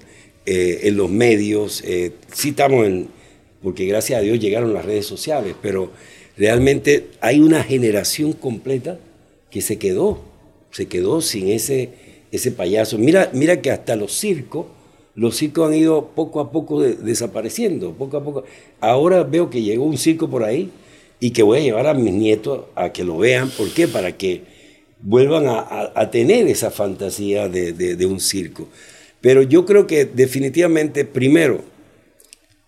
[0.46, 1.84] eh, en los medios,
[2.34, 3.10] sí estamos en,
[3.62, 5.92] porque gracias a Dios llegaron las redes sociales, pero
[6.38, 9.00] realmente hay una generación completa
[9.52, 10.24] que se quedó,
[10.72, 11.90] se quedó sin ese,
[12.32, 12.98] ese payaso.
[12.98, 14.68] Mira, mira que hasta los circos,
[15.16, 18.44] los circos han ido poco a poco de- desapareciendo, poco a poco.
[18.80, 20.72] Ahora veo que llegó un circo por ahí
[21.20, 23.50] y que voy a llevar a mis nietos a que lo vean.
[23.50, 23.88] ¿Por qué?
[23.88, 24.44] Para que
[25.02, 28.68] vuelvan a, tener esa fantasía de, de- de un circo.
[29.22, 31.62] Pero yo creo que definitivamente, primero,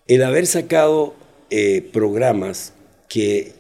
[0.08, 1.14] el haber sacado
[1.50, 2.74] eh, programas
[3.08, 3.54] que,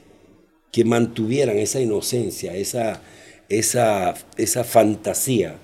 [0.71, 3.01] que mantuvieran esa inocencia, esa,
[3.49, 5.55] esa, esa fantasía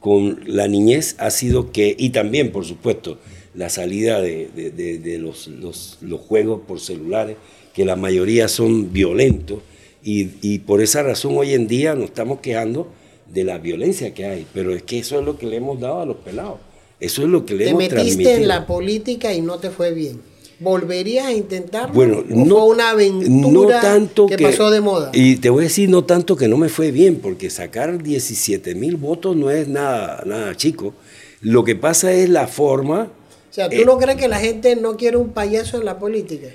[0.00, 3.18] con la niñez ha sido que, y también, por supuesto,
[3.54, 7.36] la salida de, de- de- de los, los- los juegos por celulares,
[7.74, 9.60] que la mayoría son violentos,
[10.02, 12.88] y, y por esa razón hoy en día nos estamos quejando
[13.32, 16.00] de la violencia que hay, pero es que eso es lo que le hemos dado
[16.00, 16.58] a los pelados,
[17.00, 18.36] eso es lo que le Te hemos metiste transmitido.
[18.36, 20.20] en la política y no te fue bien.
[20.58, 21.94] ¿Volverías a intentarlo?
[21.94, 25.10] Bueno, ¿O no, fue una aventura no tanto que, pasó de moda?
[25.12, 28.74] Y te voy a decir, no tanto que no me fue bien, porque sacar 17
[28.74, 30.94] mil votos no es nada, nada chico.
[31.42, 33.02] Lo que pasa es la forma.
[33.50, 35.98] o sea, ¿tú eh, no crees que la gente no quiere un payaso en la
[35.98, 36.48] política?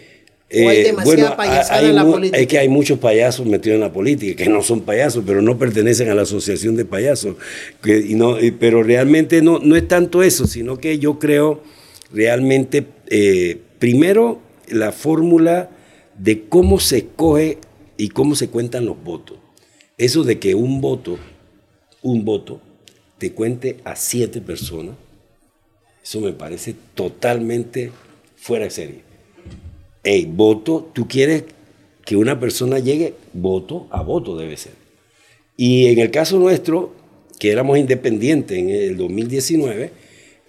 [0.53, 2.37] ¿O hay eh, demasiada bueno, payasada hay en la política?
[2.39, 5.57] Es que hay muchos payasos metidos en la política, que no son payasos, pero no
[5.57, 7.35] pertenecen a la asociación de payasos.
[7.81, 11.61] Que, y no, y- pero realmente no, no es tanto eso, sino que yo creo
[12.11, 15.71] realmente, eh, primero, la fórmula
[16.15, 17.57] de cómo se escoge
[17.97, 19.39] y cómo se cuentan los votos.
[19.97, 21.17] Eso de que un voto,
[22.03, 22.61] un voto,
[23.17, 24.95] te cuente a siete personas,
[26.03, 27.91] eso me parece totalmente
[28.35, 29.01] fuera de serie.
[30.03, 31.45] Hey, voto, tú quieres
[32.05, 34.73] que una persona llegue, voto a voto debe ser.
[35.57, 36.93] Y en el caso nuestro,
[37.39, 39.91] que éramos independientes en el 2019,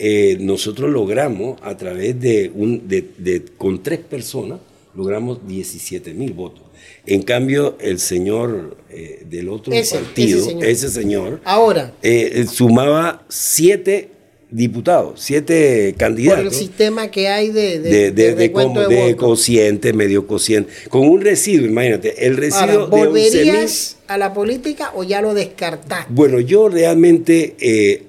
[0.04, 4.58] eh, nosotros logramos a través de, un, de, de- con tres personas,
[4.96, 6.64] logramos 17 mil votos.
[7.06, 10.64] En cambio, el señor eh, del otro Ese, partido, ese señor.
[10.66, 14.08] ese señor, Ahora, eh, sumaba siete
[14.50, 18.80] diputados, siete por candidatos el sistema que hay de, de, de, de, de de, como-
[18.88, 23.06] de de cociente, medio cociente, con un residuo, imagínate, el residuo Ahora, de 11.000.
[23.06, 26.12] ¿volverías a la política o ya lo descartaste?
[26.12, 28.02] Bueno, yo realmente, eh,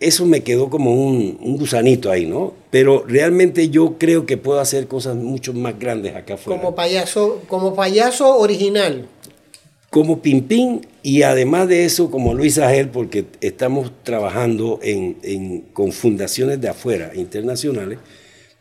[0.00, 2.54] eso me quedó como un, un, gusanito ahí, ¿no?
[2.70, 6.60] Pero realmente yo creo que puedo hacer cosas mucho más grandes acá afuera.
[6.60, 9.08] Como payaso, como payaso original.
[9.90, 15.92] Como Pimpín y además de eso como Luis Agel, porque estamos trabajando en, en, con
[15.92, 17.98] fundaciones de afuera, internacionales,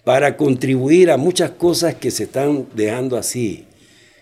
[0.03, 3.65] para contribuir a muchas cosas que se están dejando así.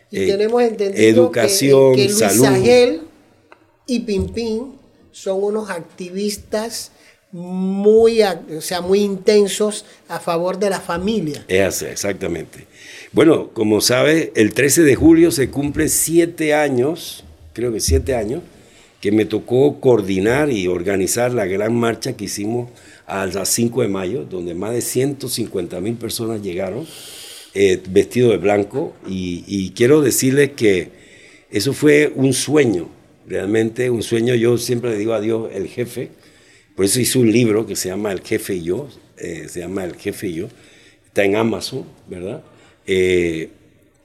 [0.10, 2.46] Y eh, tenemos entendido educación, que, que Luis salud.
[2.46, 3.02] Agel
[3.88, 4.74] y Pimpín
[5.12, 6.92] son unos activistas
[7.32, 11.46] muy, o sea, muy intensos a favor de la familia.
[11.48, 12.68] Es, exactamente.
[13.14, 18.42] Bueno, como sabe, el 13 de julio se cumple siete años, creo que siete años,
[19.00, 22.70] que me tocó coordinar y organizar la gran marcha que hicimos
[23.08, 26.86] a las 5 de mayo, donde más de 150 mil personas llegaron
[27.54, 28.94] eh, vestidos de blanco.
[29.08, 30.90] Y, y quiero decirles que
[31.50, 32.90] eso fue un sueño,
[33.28, 34.36] realmente un sueño.
[34.36, 36.12] Yo siempre le digo a Dios, el jefe,
[36.82, 39.84] por eso hice un libro que se llama El Jefe y Yo, eh, se llama
[39.84, 40.48] El Jefe y Yo,
[41.06, 42.42] está en Amazon, ¿verdad?
[42.88, 43.50] Eh,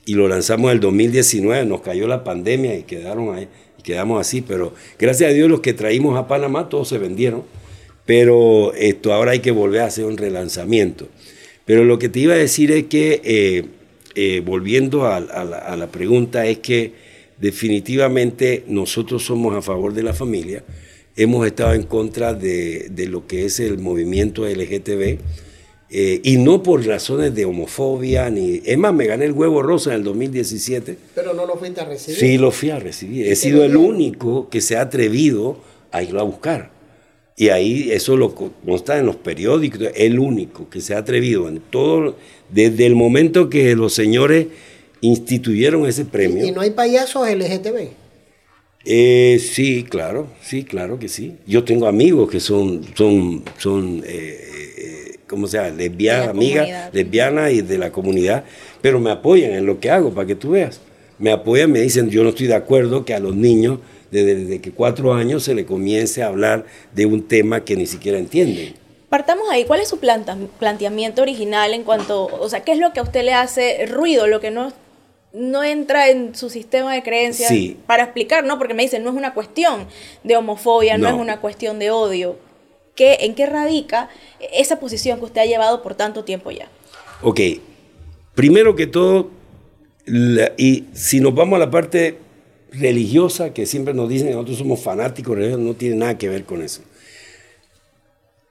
[0.05, 4.21] y lo lanzamos en el 2019, nos cayó la pandemia y quedaron ahí, y quedamos
[4.21, 7.45] así, pero gracias a Dios los que traímos a Panamá todos se vendieron,
[8.05, 11.09] pero esto ahora hay que volver a hacer un relanzamiento.
[11.65, 13.23] Pero lo que te iba a decir es que,
[14.15, 16.93] eh, volviendo a la pregunta, es que
[17.39, 20.63] definitivamente nosotros somos a favor de la familia,
[21.17, 25.19] hemos estado en contra de, de lo que es el movimiento LGTB,
[25.89, 28.61] eh, y no por razones de homofobia, ni...
[28.65, 30.99] Es más, me gané el huevo rosa en el 2017.
[31.15, 32.19] Pero no lo fuiste a recibir.
[32.19, 33.29] Sí, lo fui a recibir.
[33.29, 35.59] He sido el único que se ha atrevido
[35.93, 36.71] a irlo a buscar.
[37.37, 41.61] Y ahí eso lo consta en los periódicos, el único que se ha atrevido en
[41.61, 42.17] todo,
[42.51, 44.47] desde el momento que los señores
[45.03, 46.47] instituyeron ese premio.
[46.47, 47.91] ¿Y no hay payasos LGTB?
[48.89, 51.37] Eh, sí, claro, sí, claro que sí.
[51.45, 55.71] Yo tengo amigos que son, son, son eh, eh, ¿cómo se llama?
[55.71, 58.45] Lesbianas, amigas, lesbianas y de la comunidad,
[58.81, 60.81] pero me apoyan en lo que hago, para que tú veas.
[61.19, 63.81] Me apoyan, me dicen, yo no estoy de acuerdo que a los niños,
[64.13, 67.87] desde, desde que cuatro años, se le comience a hablar de un tema que ni
[67.87, 68.75] siquiera entienden.
[69.09, 72.93] Partamos ahí, ¿cuál es su planta, planteamiento original en cuanto, o sea, qué es lo
[72.93, 74.73] que a usted le hace ruido, lo que no
[75.37, 77.77] no entra en su sistema de creencias Sí.
[77.87, 78.57] para explicar, ¿no?
[78.59, 79.87] Porque me dicen, no es una cuestión
[80.25, 81.17] de homofobia, no, No.
[81.17, 82.39] es una cuestión de odio.
[82.95, 84.09] ¿Qué, ¿En qué radica
[84.53, 86.69] esa posición que usted ha llevado por tanto tiempo ya?
[87.23, 87.41] Ok,
[88.35, 89.31] primero que todo,
[90.07, 92.19] la- y si nos vamos a la parte
[92.73, 96.45] religiosa, que siempre nos dicen que nosotros somos fanáticos religiosos, no tiene nada que ver
[96.45, 96.81] con eso.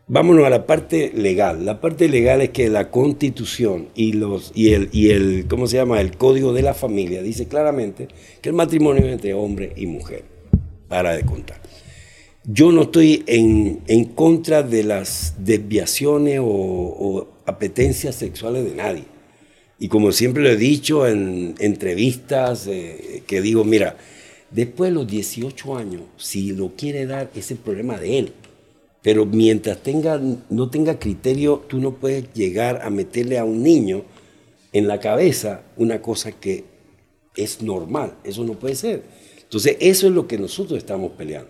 [0.08, 1.66] Vámonos a la parte legal.
[1.66, 6.00] La parte legal es que la constitución y, el, ¿cómo se llama?
[6.00, 8.08] El código de la familia dice claramente
[8.40, 10.24] que el matrimonio es entre hombre y mujer.
[10.88, 11.60] Para de contar.
[12.44, 19.06] Yo no estoy en, en contra de las desviaciones o, o apetencias sexuales de nadie.
[19.80, 23.98] Y como siempre lo he dicho en entrevistas, eh, que digo, mira,
[24.52, 28.34] después de los 18 años, si lo quiere dar, es el problema de él.
[29.06, 34.02] Pero mientras tenga, no tenga criterio, tú no puedes llegar a meterle a un niño
[34.74, 36.64] en la cabeza una cosa que
[37.36, 38.16] es normal.
[38.24, 39.04] Eso no puede ser.
[39.44, 41.50] Entonces, eso es lo que nosotros estamos peleando.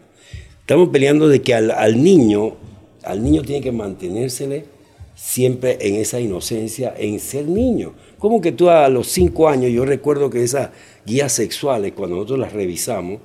[0.60, 2.58] Estamos peleando de que al, niño,
[3.04, 4.66] al niño tiene que mantenérsele
[5.16, 7.94] siempre en esa inocencia, en ser niño.
[8.20, 10.72] Como que tú a los cinco años, yo recuerdo que esas
[11.06, 13.22] guías sexuales, cuando nosotros las revisamos,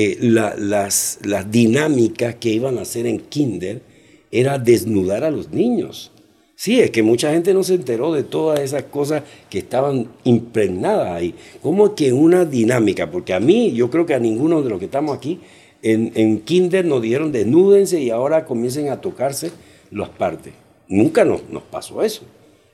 [0.00, 1.18] eh, la- las,
[1.50, 3.82] dinámicas que iban a hacer en kinder
[4.30, 6.12] era desnudar a los niños.
[6.54, 11.08] Sí, es que mucha gente no se enteró de todas esas cosas que estaban impregnadas
[11.10, 11.34] ahí.
[11.62, 14.84] Como que una dinámica, porque a mí, yo creo que a ninguno de los que
[14.84, 15.40] estamos aquí,
[15.82, 19.50] en, en kinder nos dieron desnúdense y ahora comiencen a tocarse
[19.90, 20.52] las partes.
[20.86, 22.22] Nunca nos, nos pasó eso.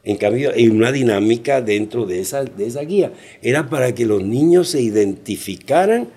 [0.02, 3.12] En cambio, hay una dinámica dentro de esa, de esa guía.
[3.40, 6.08] Era para que los niños se identificaran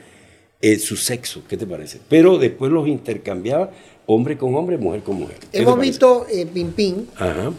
[0.61, 1.99] eh, su sexo, ¿qué te parece?
[2.09, 3.71] Pero después los intercambiaba
[4.05, 5.37] hombre con hombre, mujer con mujer.
[5.39, 7.51] ¿Qué te Hemos visto, eh, Pimpín, Ajá.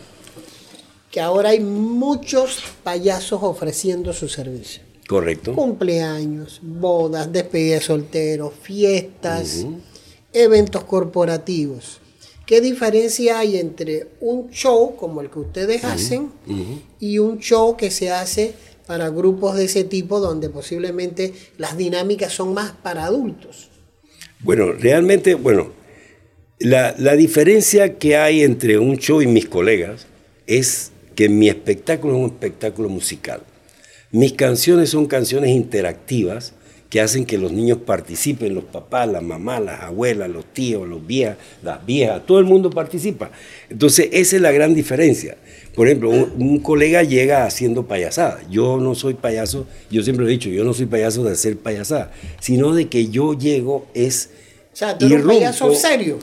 [1.11, 4.83] que ahora hay muchos payasos ofreciendo su servicio.
[5.07, 5.55] Correcto.
[5.55, 9.64] Cumpleaños, bodas, despedida de solteros, fiestas,
[10.33, 12.01] eventos corporativos.
[12.45, 16.31] ¿Qué diferencia hay entre un show como el que ustedes hacen
[16.99, 18.55] y un show que se hace
[18.89, 23.68] para grupos de ese tipo donde posiblemente las dinámicas son más para adultos?
[24.41, 25.72] Bueno, realmente, bueno,
[26.59, 30.07] la, la diferencia que hay entre un show y mis colegas
[30.47, 33.43] es que mi espectáculo es un espectáculo musical.
[34.11, 36.55] Mis canciones son canciones interactivas
[36.89, 41.07] que hacen que los niños participen, los papás, las mamás, las abuelas, los tíos, los
[41.07, 43.30] viejas, las viejas, todo el mundo participa.
[43.68, 45.36] Entonces, esa es la gran diferencia.
[45.79, 48.41] Por ejemplo, un, colega llega haciendo payasada.
[48.51, 52.11] Yo no soy payaso, yo siempre he dicho, yo no soy payaso de hacer payasada,
[52.41, 54.31] sino de que yo llego es...
[54.72, 56.18] O sea, tú eres un payaso serio.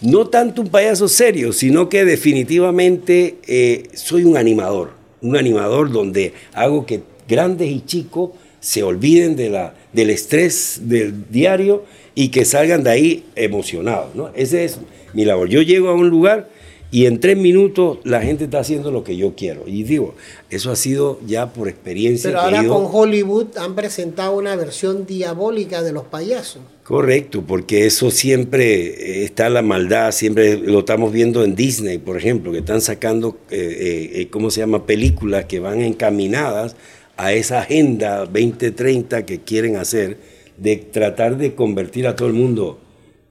[0.00, 4.90] No tanto un payaso serio, sino que definitivamente eh, soy un animador.
[5.22, 11.30] Un animador donde hago que grandes y chicos se olviden de la, del estrés del
[11.30, 11.84] diario
[12.16, 14.16] y que salgan de ahí emocionados.
[14.16, 14.32] ¿no?
[14.34, 14.78] Ese es
[15.12, 15.48] mi labor.
[15.48, 16.55] Yo llego a un lugar
[16.90, 19.64] y en tres minutos la gente está haciendo lo que yo quiero.
[19.66, 20.14] Y digo,
[20.50, 22.30] eso ha sido ya por experiencia.
[22.30, 26.62] Pero ahora con Hollywood han presentado una versión diabólica de los payasos.
[26.84, 32.16] Correcto, porque eso siempre eh, está la maldad, siempre lo estamos viendo en Disney, por
[32.16, 36.76] ejemplo, que están sacando, eh, eh, ¿cómo se llama?, películas que van encaminadas
[37.16, 40.18] a esa agenda 2030 que quieren hacer
[40.58, 42.78] de tratar de convertir a todo el mundo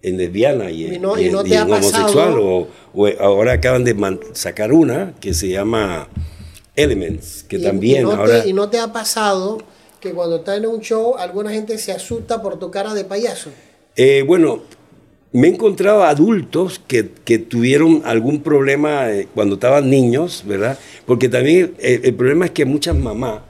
[0.05, 2.37] en lesbiana y, homosexual.
[2.39, 2.67] O,
[3.19, 6.07] ahora acaban de sacar una que se llama
[6.75, 8.43] Elements, que también no ahora...
[8.43, 9.57] Te, ¿Y no te ha pasado
[9.99, 13.49] que cuando estás en un show alguna gente se asusta por tu cara de payaso?
[13.95, 14.61] Eh, bueno,
[15.31, 17.03] me he encontrado adultos que,
[17.39, 20.77] tuvieron algún problema eh, cuando estaban niños, ¿verdad?
[21.07, 23.41] Porque también eh, el problema es que muchas mamás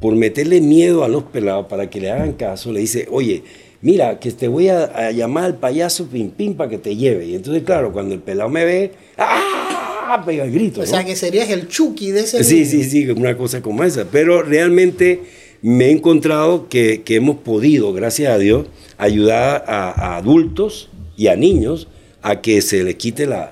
[0.00, 3.44] por meterle miedo a los pelados para que le hagan caso, le dice, oye,
[3.82, 7.26] mira, que te voy a, llamar al payaso Pim Pim para que te lleve.
[7.26, 10.22] Y entonces, claro, cuando el pelado me ve, ¡ah!
[10.24, 10.80] pega el grito.
[10.82, 14.04] O sea, que serías el Chucky de ese Sí, sí, sí, una cosa como esa.
[14.06, 15.22] Pero realmente
[15.62, 18.66] me he encontrado que, hemos podido, gracias a Dios,
[18.98, 21.88] ayudar a, adultos y a niños
[22.20, 23.50] a que se les quite la,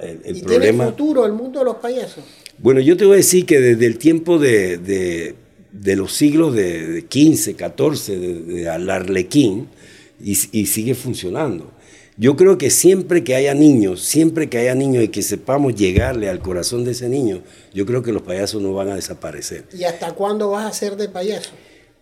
[0.00, 0.84] el, ¿Y problema.
[0.84, 2.24] ¿Tiene futuro el mundo de los payasos?
[2.58, 5.34] Bueno, yo te voy a decir que desde el tiempo de de
[5.72, 9.68] los siglos de, 15, 14, de, de Arlequín,
[10.22, 11.70] y, sigue funcionando.
[12.16, 16.28] Yo creo que siempre que haya niños, siempre que haya niños y que sepamos llegarle
[16.28, 17.42] al corazón de ese niño,
[17.74, 19.64] yo creo que los payasos no van a desaparecer.
[19.76, 21.50] ¿Y hasta cuándo vas a ser de payaso?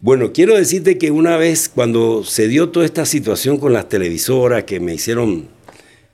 [0.00, 4.64] Bueno, quiero decirte que una vez cuando se dio toda esta situación con las televisoras
[4.64, 5.48] que me hicieron,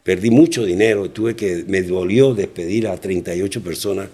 [0.02, 4.08] perdí mucho dinero, tuve que, me dolió despedir a 38 personas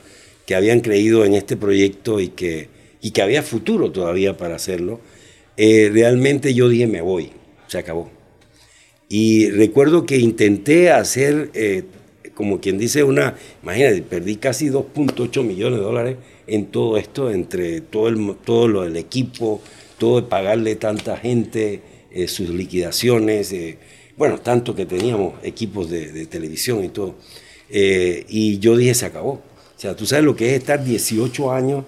[0.47, 2.69] que habían creído en este proyecto y que
[3.03, 5.01] y que había futuro todavía para hacerlo,
[5.57, 7.33] eh, realmente yo dije, me voy,
[7.67, 8.09] se acabó.
[9.09, 11.83] Y recuerdo que intenté hacer, eh,
[12.35, 17.81] como quien dice, una, imagínate, perdí casi 2.8 millones de dólares en todo esto, entre
[17.81, 19.61] todo, el, todo lo del equipo,
[19.99, 21.83] todo de pagarle tanta gente,
[22.13, 23.55] eh, sus liquidaciones,
[24.17, 27.17] bueno, tanto que teníamos equipos de, de televisión y todo.
[27.69, 29.33] y yo dije, se acabó.
[29.77, 31.85] O sea, tú sabes lo que es estar 18 años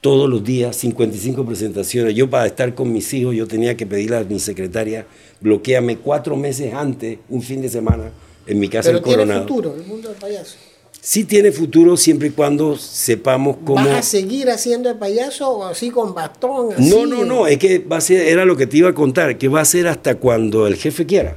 [0.00, 2.14] todos los días, 55 presentaciones.
[2.14, 5.06] Yo para estar con mis hijos, yo tenía que pedirle a mi secretaria,
[5.40, 8.10] bloqueame cuatro meses antes, un fin de semana,
[8.46, 9.46] en mi casa Pero en Coronado.
[9.46, 10.56] tiene futuro el mundo del payaso.
[11.00, 13.84] Sí tiene futuro siempre y cuando sepamos cómo...
[13.84, 16.70] ¿Vas a seguir haciendo el payaso o así con bastón?
[16.78, 19.38] No, no, no, es que va a ser, era lo que te iba a contar,
[19.38, 21.36] que va a ser hasta cuando el jefe quiera.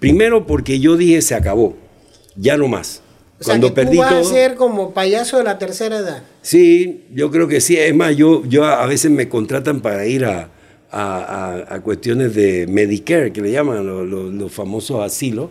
[0.00, 1.76] Primero porque yo dije se acabó,
[2.36, 3.02] ya no más.
[3.40, 6.22] O sea, que tú vas a ser como payaso de la tercera edad.
[6.42, 7.74] Sí, yo creo que sí.
[7.76, 10.50] Es más, yo, yo a veces me contratan para ir a,
[10.90, 13.86] a, cuestiones de Medicare, que le llaman
[14.38, 15.50] los, famosos asilos.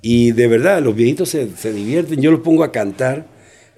[0.00, 2.22] Y de verdad, los viejitos se, se, divierten.
[2.22, 3.26] Yo los pongo a cantar.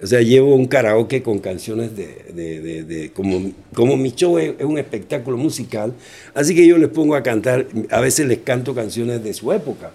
[0.01, 2.31] O sea, llevo un karaoke con canciones de...
[2.33, 5.93] de, de, como, como mi show es, un espectáculo musical,
[6.33, 7.67] así que yo les pongo a cantar.
[7.89, 9.91] A veces les canto canciones de su época.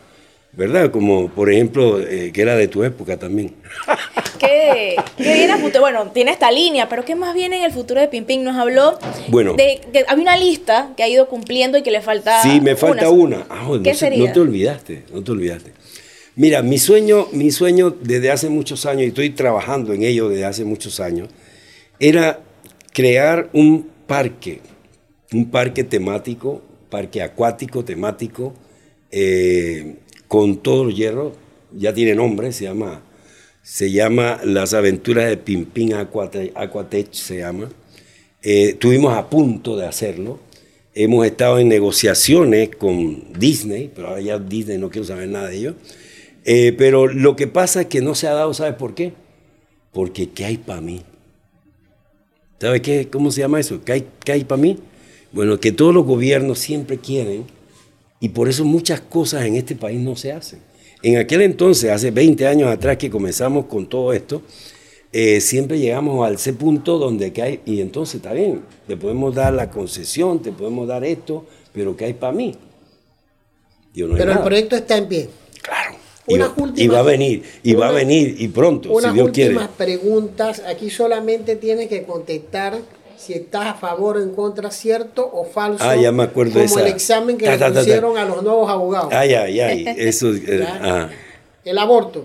[0.52, 0.90] ¿Verdad?
[0.90, 3.54] Como por ejemplo, eh, que era de tu época también.
[4.38, 5.80] ¿Qué, viene a futuro?
[5.80, 8.44] Bueno, tiene esta línea, pero ¿qué más viene en el futuro de Pimpín?
[8.44, 12.00] Nos habló bueno, de que había una lista que ha ido cumpliendo y que le
[12.00, 13.46] falta Sí, me falta una.
[13.50, 14.26] Ah, ¿Qué no, sería?
[14.26, 15.72] no te olvidaste, no te olvidaste.
[16.36, 20.44] Mira, mi sueño, mi sueño desde hace muchos años, y estoy trabajando en ello desde
[20.44, 21.28] hace muchos años,
[21.98, 22.40] era
[22.92, 24.60] crear un parque,
[25.32, 28.54] un parque temático, parque acuático temático,
[29.10, 29.96] eh,
[30.28, 31.32] con todo el hierro,
[31.72, 33.02] ya tiene nombre, se llama,
[33.62, 37.68] se llama Las aventuras de Pimpín Aquatech, se llama.
[38.42, 40.38] Eh, estuvimos a punto de hacerlo.
[40.94, 45.56] Hemos estado en negociaciones con Disney, pero ahora ya Disney no quiero saber nada de
[45.56, 45.74] ello.
[46.44, 49.12] Eh, pero lo que pasa es que no se ha dado, ¿sabes por qué?
[49.92, 51.02] Porque ¿qué hay para mí?
[52.60, 53.08] ¿Sabes qué?
[53.10, 53.82] ¿Cómo se llama eso?
[53.84, 54.78] ¿Qué hay, qué hay para mí?
[55.32, 57.44] Bueno, que todos los gobiernos siempre quieren
[58.20, 60.60] y por eso muchas cosas en este país no se hacen.
[61.02, 64.42] En aquel entonces, hace 20 años atrás que comenzamos con todo esto,
[65.12, 69.34] eh, siempre llegamos al ese punto donde que hay, y entonces está bien, te podemos
[69.34, 72.54] dar la concesión, te podemos dar esto, pero ¿qué hay para mí?
[73.94, 75.28] Yo no pero el proyecto está en pie.
[75.62, 75.96] Claro.
[76.26, 79.52] Y va, y va, a venir, y va a venir, y pronto, si Dios quiere.
[79.54, 82.78] Unas últimas preguntas, aquí solamente tienes que contestar
[83.18, 85.84] si estás a favor o en contra, cierto o falso.
[85.84, 86.80] Ah, ya me acuerdo como esa.
[86.80, 89.12] el examen que le pusieron a los nuevos abogados.
[89.12, 90.32] Ay, ay, ay, eso.
[90.32, 91.08] Eh.
[91.64, 92.24] El aborto.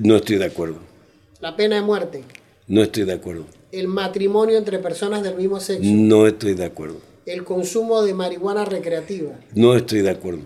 [0.00, 0.78] No estoy de acuerdo.
[1.40, 2.24] La pena de muerte.
[2.66, 3.46] No estoy de acuerdo.
[3.70, 5.84] El matrimonio entre personas del mismo sexo.
[5.84, 6.96] No estoy de acuerdo.
[7.26, 9.32] El consumo de marihuana recreativa.
[9.54, 10.40] No estoy de acuerdo.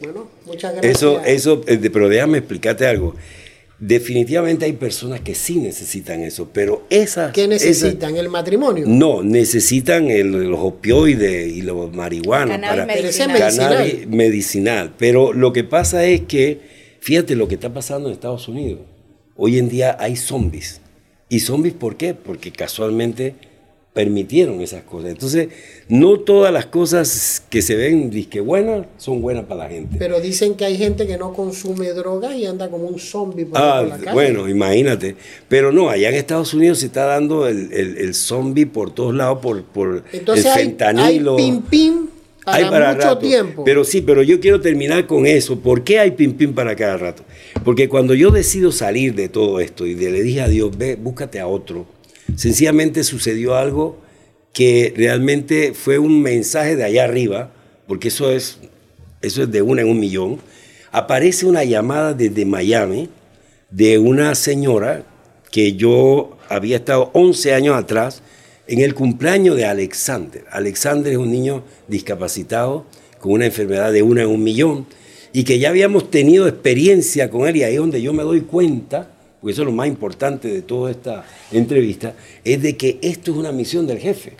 [0.00, 0.96] Bueno, muchas gracias.
[0.96, 3.14] Eso, eso, eh, pero déjame explicarte algo.
[3.84, 7.32] Definitivamente hay personas que sí necesitan eso, pero esas...
[7.32, 8.16] ¿Qué necesitan?
[8.16, 8.84] ¿El matrimonio?
[8.86, 13.36] No, necesitan los opioides y los marihuanos para medicinal.
[13.36, 14.94] cannabis medicinal.
[14.96, 16.60] Pero lo que pasa es que,
[17.00, 18.82] fíjate lo que está pasando en Estados Unidos.
[19.34, 20.80] Hoy en día hay zombies.
[21.28, 22.14] ¿Y zombies por qué?
[22.14, 23.34] Porque casualmente
[23.92, 25.10] permitieron esas cosas.
[25.10, 25.48] Entonces,
[25.88, 29.96] no todas las cosas que se ven disque buenas son buenas para la gente.
[29.98, 33.60] Pero dicen que hay gente que no consume droga y anda como un zombie por,
[33.60, 34.12] ah, la calle.
[34.12, 35.14] Bueno, imagínate.
[35.48, 39.40] Pero no, allá en Estados Unidos se está dando el, el, zombie por todos lados,
[39.42, 41.36] por, por Entonces el hay, fentanilo.
[41.36, 42.06] Hay pim pim
[42.46, 43.62] para, hay para mucho tiempo.
[43.62, 45.58] Pero sí, pero yo quiero terminar con eso.
[45.58, 47.24] ¿Por qué hay pim pim para cada rato?
[47.62, 51.40] Porque cuando yo decido salir de todo esto y le dije a Dios, ve, búscate
[51.40, 51.84] a otro
[52.36, 53.98] Sencillamente sucedió algo
[54.52, 57.52] que realmente fue un mensaje de allá arriba,
[57.86, 58.58] porque eso es,
[59.22, 60.40] eso es de una en un millón.
[60.90, 63.08] Aparece una llamada desde Miami
[63.70, 65.04] de una señora
[65.50, 68.22] que yo había estado 11 años atrás
[68.66, 70.44] en el cumpleaños de Alexander.
[70.50, 72.86] Alexander es un niño discapacitado
[73.18, 74.86] con una enfermedad de una en un millón
[75.32, 78.42] y que ya habíamos tenido experiencia con él y ahí es donde yo me doy
[78.42, 79.10] cuenta
[79.42, 82.14] porque eso es lo más importante de toda esta entrevista,
[82.44, 84.34] es de que esto es una misión del jefe.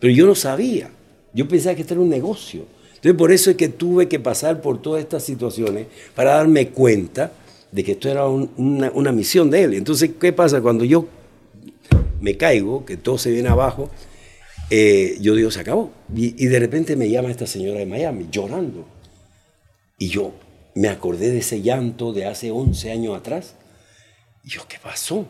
[0.00, 0.88] Pero yo no sabía,
[1.34, 2.64] yo pensaba que esto era un negocio.
[2.94, 7.30] Entonces por eso es que tuve que pasar por todas estas situaciones para darme cuenta
[7.72, 9.74] de que esto era una, misión de él.
[9.74, 10.62] Entonces, ¿qué pasa?
[10.62, 11.06] Cuando yo
[12.22, 13.90] me caigo, que todo se viene abajo,
[14.70, 15.90] eh, yo digo, se acabó.
[16.16, 18.86] Y, y de repente me llama esta señora de Miami, llorando.
[19.98, 20.32] Y yo
[20.74, 23.56] me acordé de ese llanto de hace 11 años atrás
[24.44, 25.26] yo, ¿qué pasó?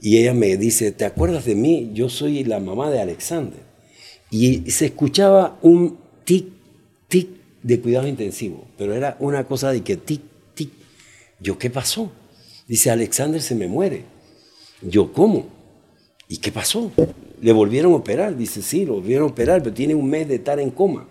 [0.00, 1.90] Y ella me dice, ¿te acuerdas de mí?
[1.92, 3.60] Yo soy la mamá de Alexander.
[4.30, 6.46] Y se escuchaba un tic,
[7.08, 7.28] tic
[7.62, 10.22] de cuidado intensivo, pero era una cosa de que tic,
[10.54, 10.70] tic.
[11.40, 12.12] Yo, ¿qué pasó?
[12.66, 14.04] Dice, Alexander se me muere.
[14.82, 15.48] Yo, ¿cómo?
[16.28, 16.92] ¿Y qué pasó?
[17.40, 18.36] Le volvieron a operar.
[18.36, 21.08] Dice, sí, lo volvieron a operar, pero tiene un mes de estar en coma.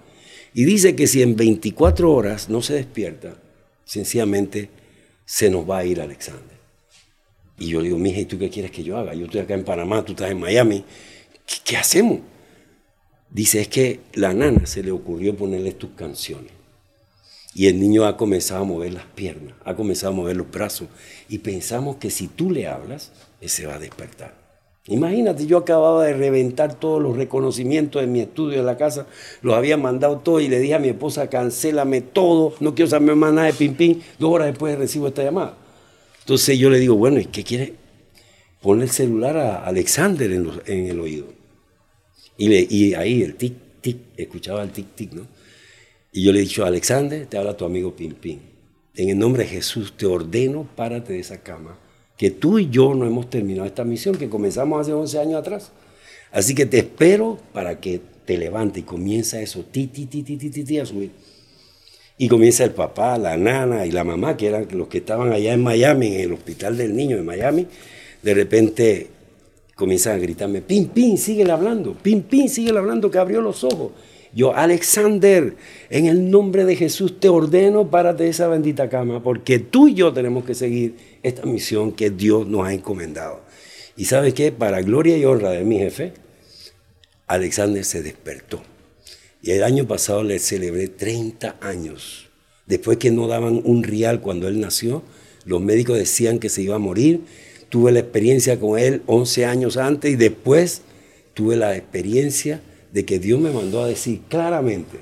[0.54, 3.36] Y dice que si en 24 horas no se despierta,
[3.84, 4.70] sencillamente
[5.26, 6.57] se nos va a ir Alexander.
[7.60, 9.14] Y yo digo, mija, ¿y tú qué quieres que yo haga?
[9.14, 10.84] Yo estoy acá en Panamá, tú estás en Miami.
[11.64, 12.20] ¿Qué, hacemos?
[13.30, 16.52] Dice, es que la nana se le ocurrió ponerle tus canciones.
[17.56, 20.88] Y el niño ha comenzado a mover las piernas, ha comenzado a mover los brazos.
[21.28, 24.36] Y pensamos que si tú le hablas, él se va a despertar.
[24.86, 29.06] Imagínate, yo acababa de reventar todos los reconocimientos de mi estudio de la casa,
[29.42, 33.16] los había mandado todos y le dije a mi esposa, cancélame todo, no quiero saber
[33.16, 34.00] más nada de Pim Pim.
[34.18, 35.58] Dos horas después recibo esta llamada.
[36.28, 37.74] Entonces yo le digo, bueno, ¿y qué quiere?
[38.62, 41.28] Ponle el celular a Alexander en, el oído.
[42.38, 45.26] Y, ahí el tic, tic, escuchaba el tic, tic, ¿no?
[46.12, 48.40] Y yo le he dicho, Alexander, te habla tu amigo Pim Pim.
[48.96, 51.80] En el nombre de Jesús te ordeno, párate de esa cama,
[52.18, 55.72] que tú y yo no hemos terminado esta misión que comenzamos hace 11 años atrás.
[56.34, 60.36] Así que te espero para que te levantes y comienza eso, ti, ti, ti, ti,
[60.36, 61.12] ti, ti, ti a subir.
[62.18, 65.54] Y comienza el papá, la nana y la mamá, que eran los que estaban allá
[65.54, 67.68] en Miami, en el hospital del niño de Miami.
[68.24, 69.08] De repente
[69.76, 73.92] comienzan a gritarme, Pim, Pim, sigue hablando, Pim, Pim, sigue hablando, que abrió los ojos.
[74.34, 75.56] Yo, Alexander,
[75.90, 79.94] en el nombre de Jesús te ordeno, párate de esa bendita cama, porque tú y
[79.94, 83.42] yo tenemos que seguir esta misión que Dios nos ha encomendado.
[83.96, 86.14] Y sabes qué, para gloria y honra de mi jefe,
[87.28, 88.62] Alexander se despertó.
[89.48, 92.28] Y el año pasado le celebré 30 años.
[92.66, 95.04] Después que no daban un real cuando él nació,
[95.46, 97.22] los médicos decían que se iba a morir.
[97.70, 100.82] Tuve la experiencia con él 11 años antes y después
[101.34, 102.60] tuve la experiencia
[102.92, 104.98] de que Dios me mandó a decir claramente,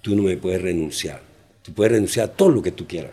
[0.00, 1.20] tú no me puedes renunciar.
[1.60, 3.12] Tú puedes renunciar a todo lo que tú quieras.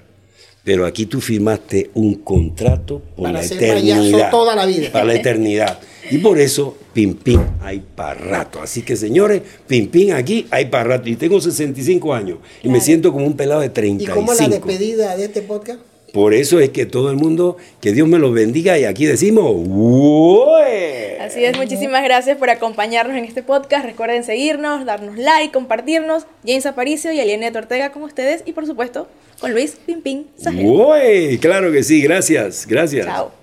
[0.64, 4.32] Pero aquí tú firmaste un contrato por la eternidad.
[4.32, 4.90] toda la vida.
[4.90, 5.82] Para la eternidad.
[6.12, 8.62] Y por eso, pim pim, hay para rato.
[8.62, 11.10] Así que señores, pim pim aquí, hay para rato.
[11.10, 14.12] Y tengo 65 años y me siento como un pelado de 35.
[14.12, 15.80] ¿Y cómo la despedida de este podcast?
[16.14, 19.54] Por eso es que todo el mundo, que Dios me los bendiga y aquí decimos,
[19.56, 21.18] ¡Ué!
[21.20, 23.86] Así es, muchísimas gracias por acompañarnos en este podcast.
[23.86, 26.26] Recuerden seguirnos, darnos like, compartirnos.
[26.46, 29.08] James Aparicio y Aliene Ortega con ustedes y por supuesto
[29.40, 30.66] con Luis Pimpín Sajel.
[30.66, 31.38] ¡Ué!
[31.40, 33.06] Claro que sí, gracias, gracias.
[33.06, 33.39] Chao.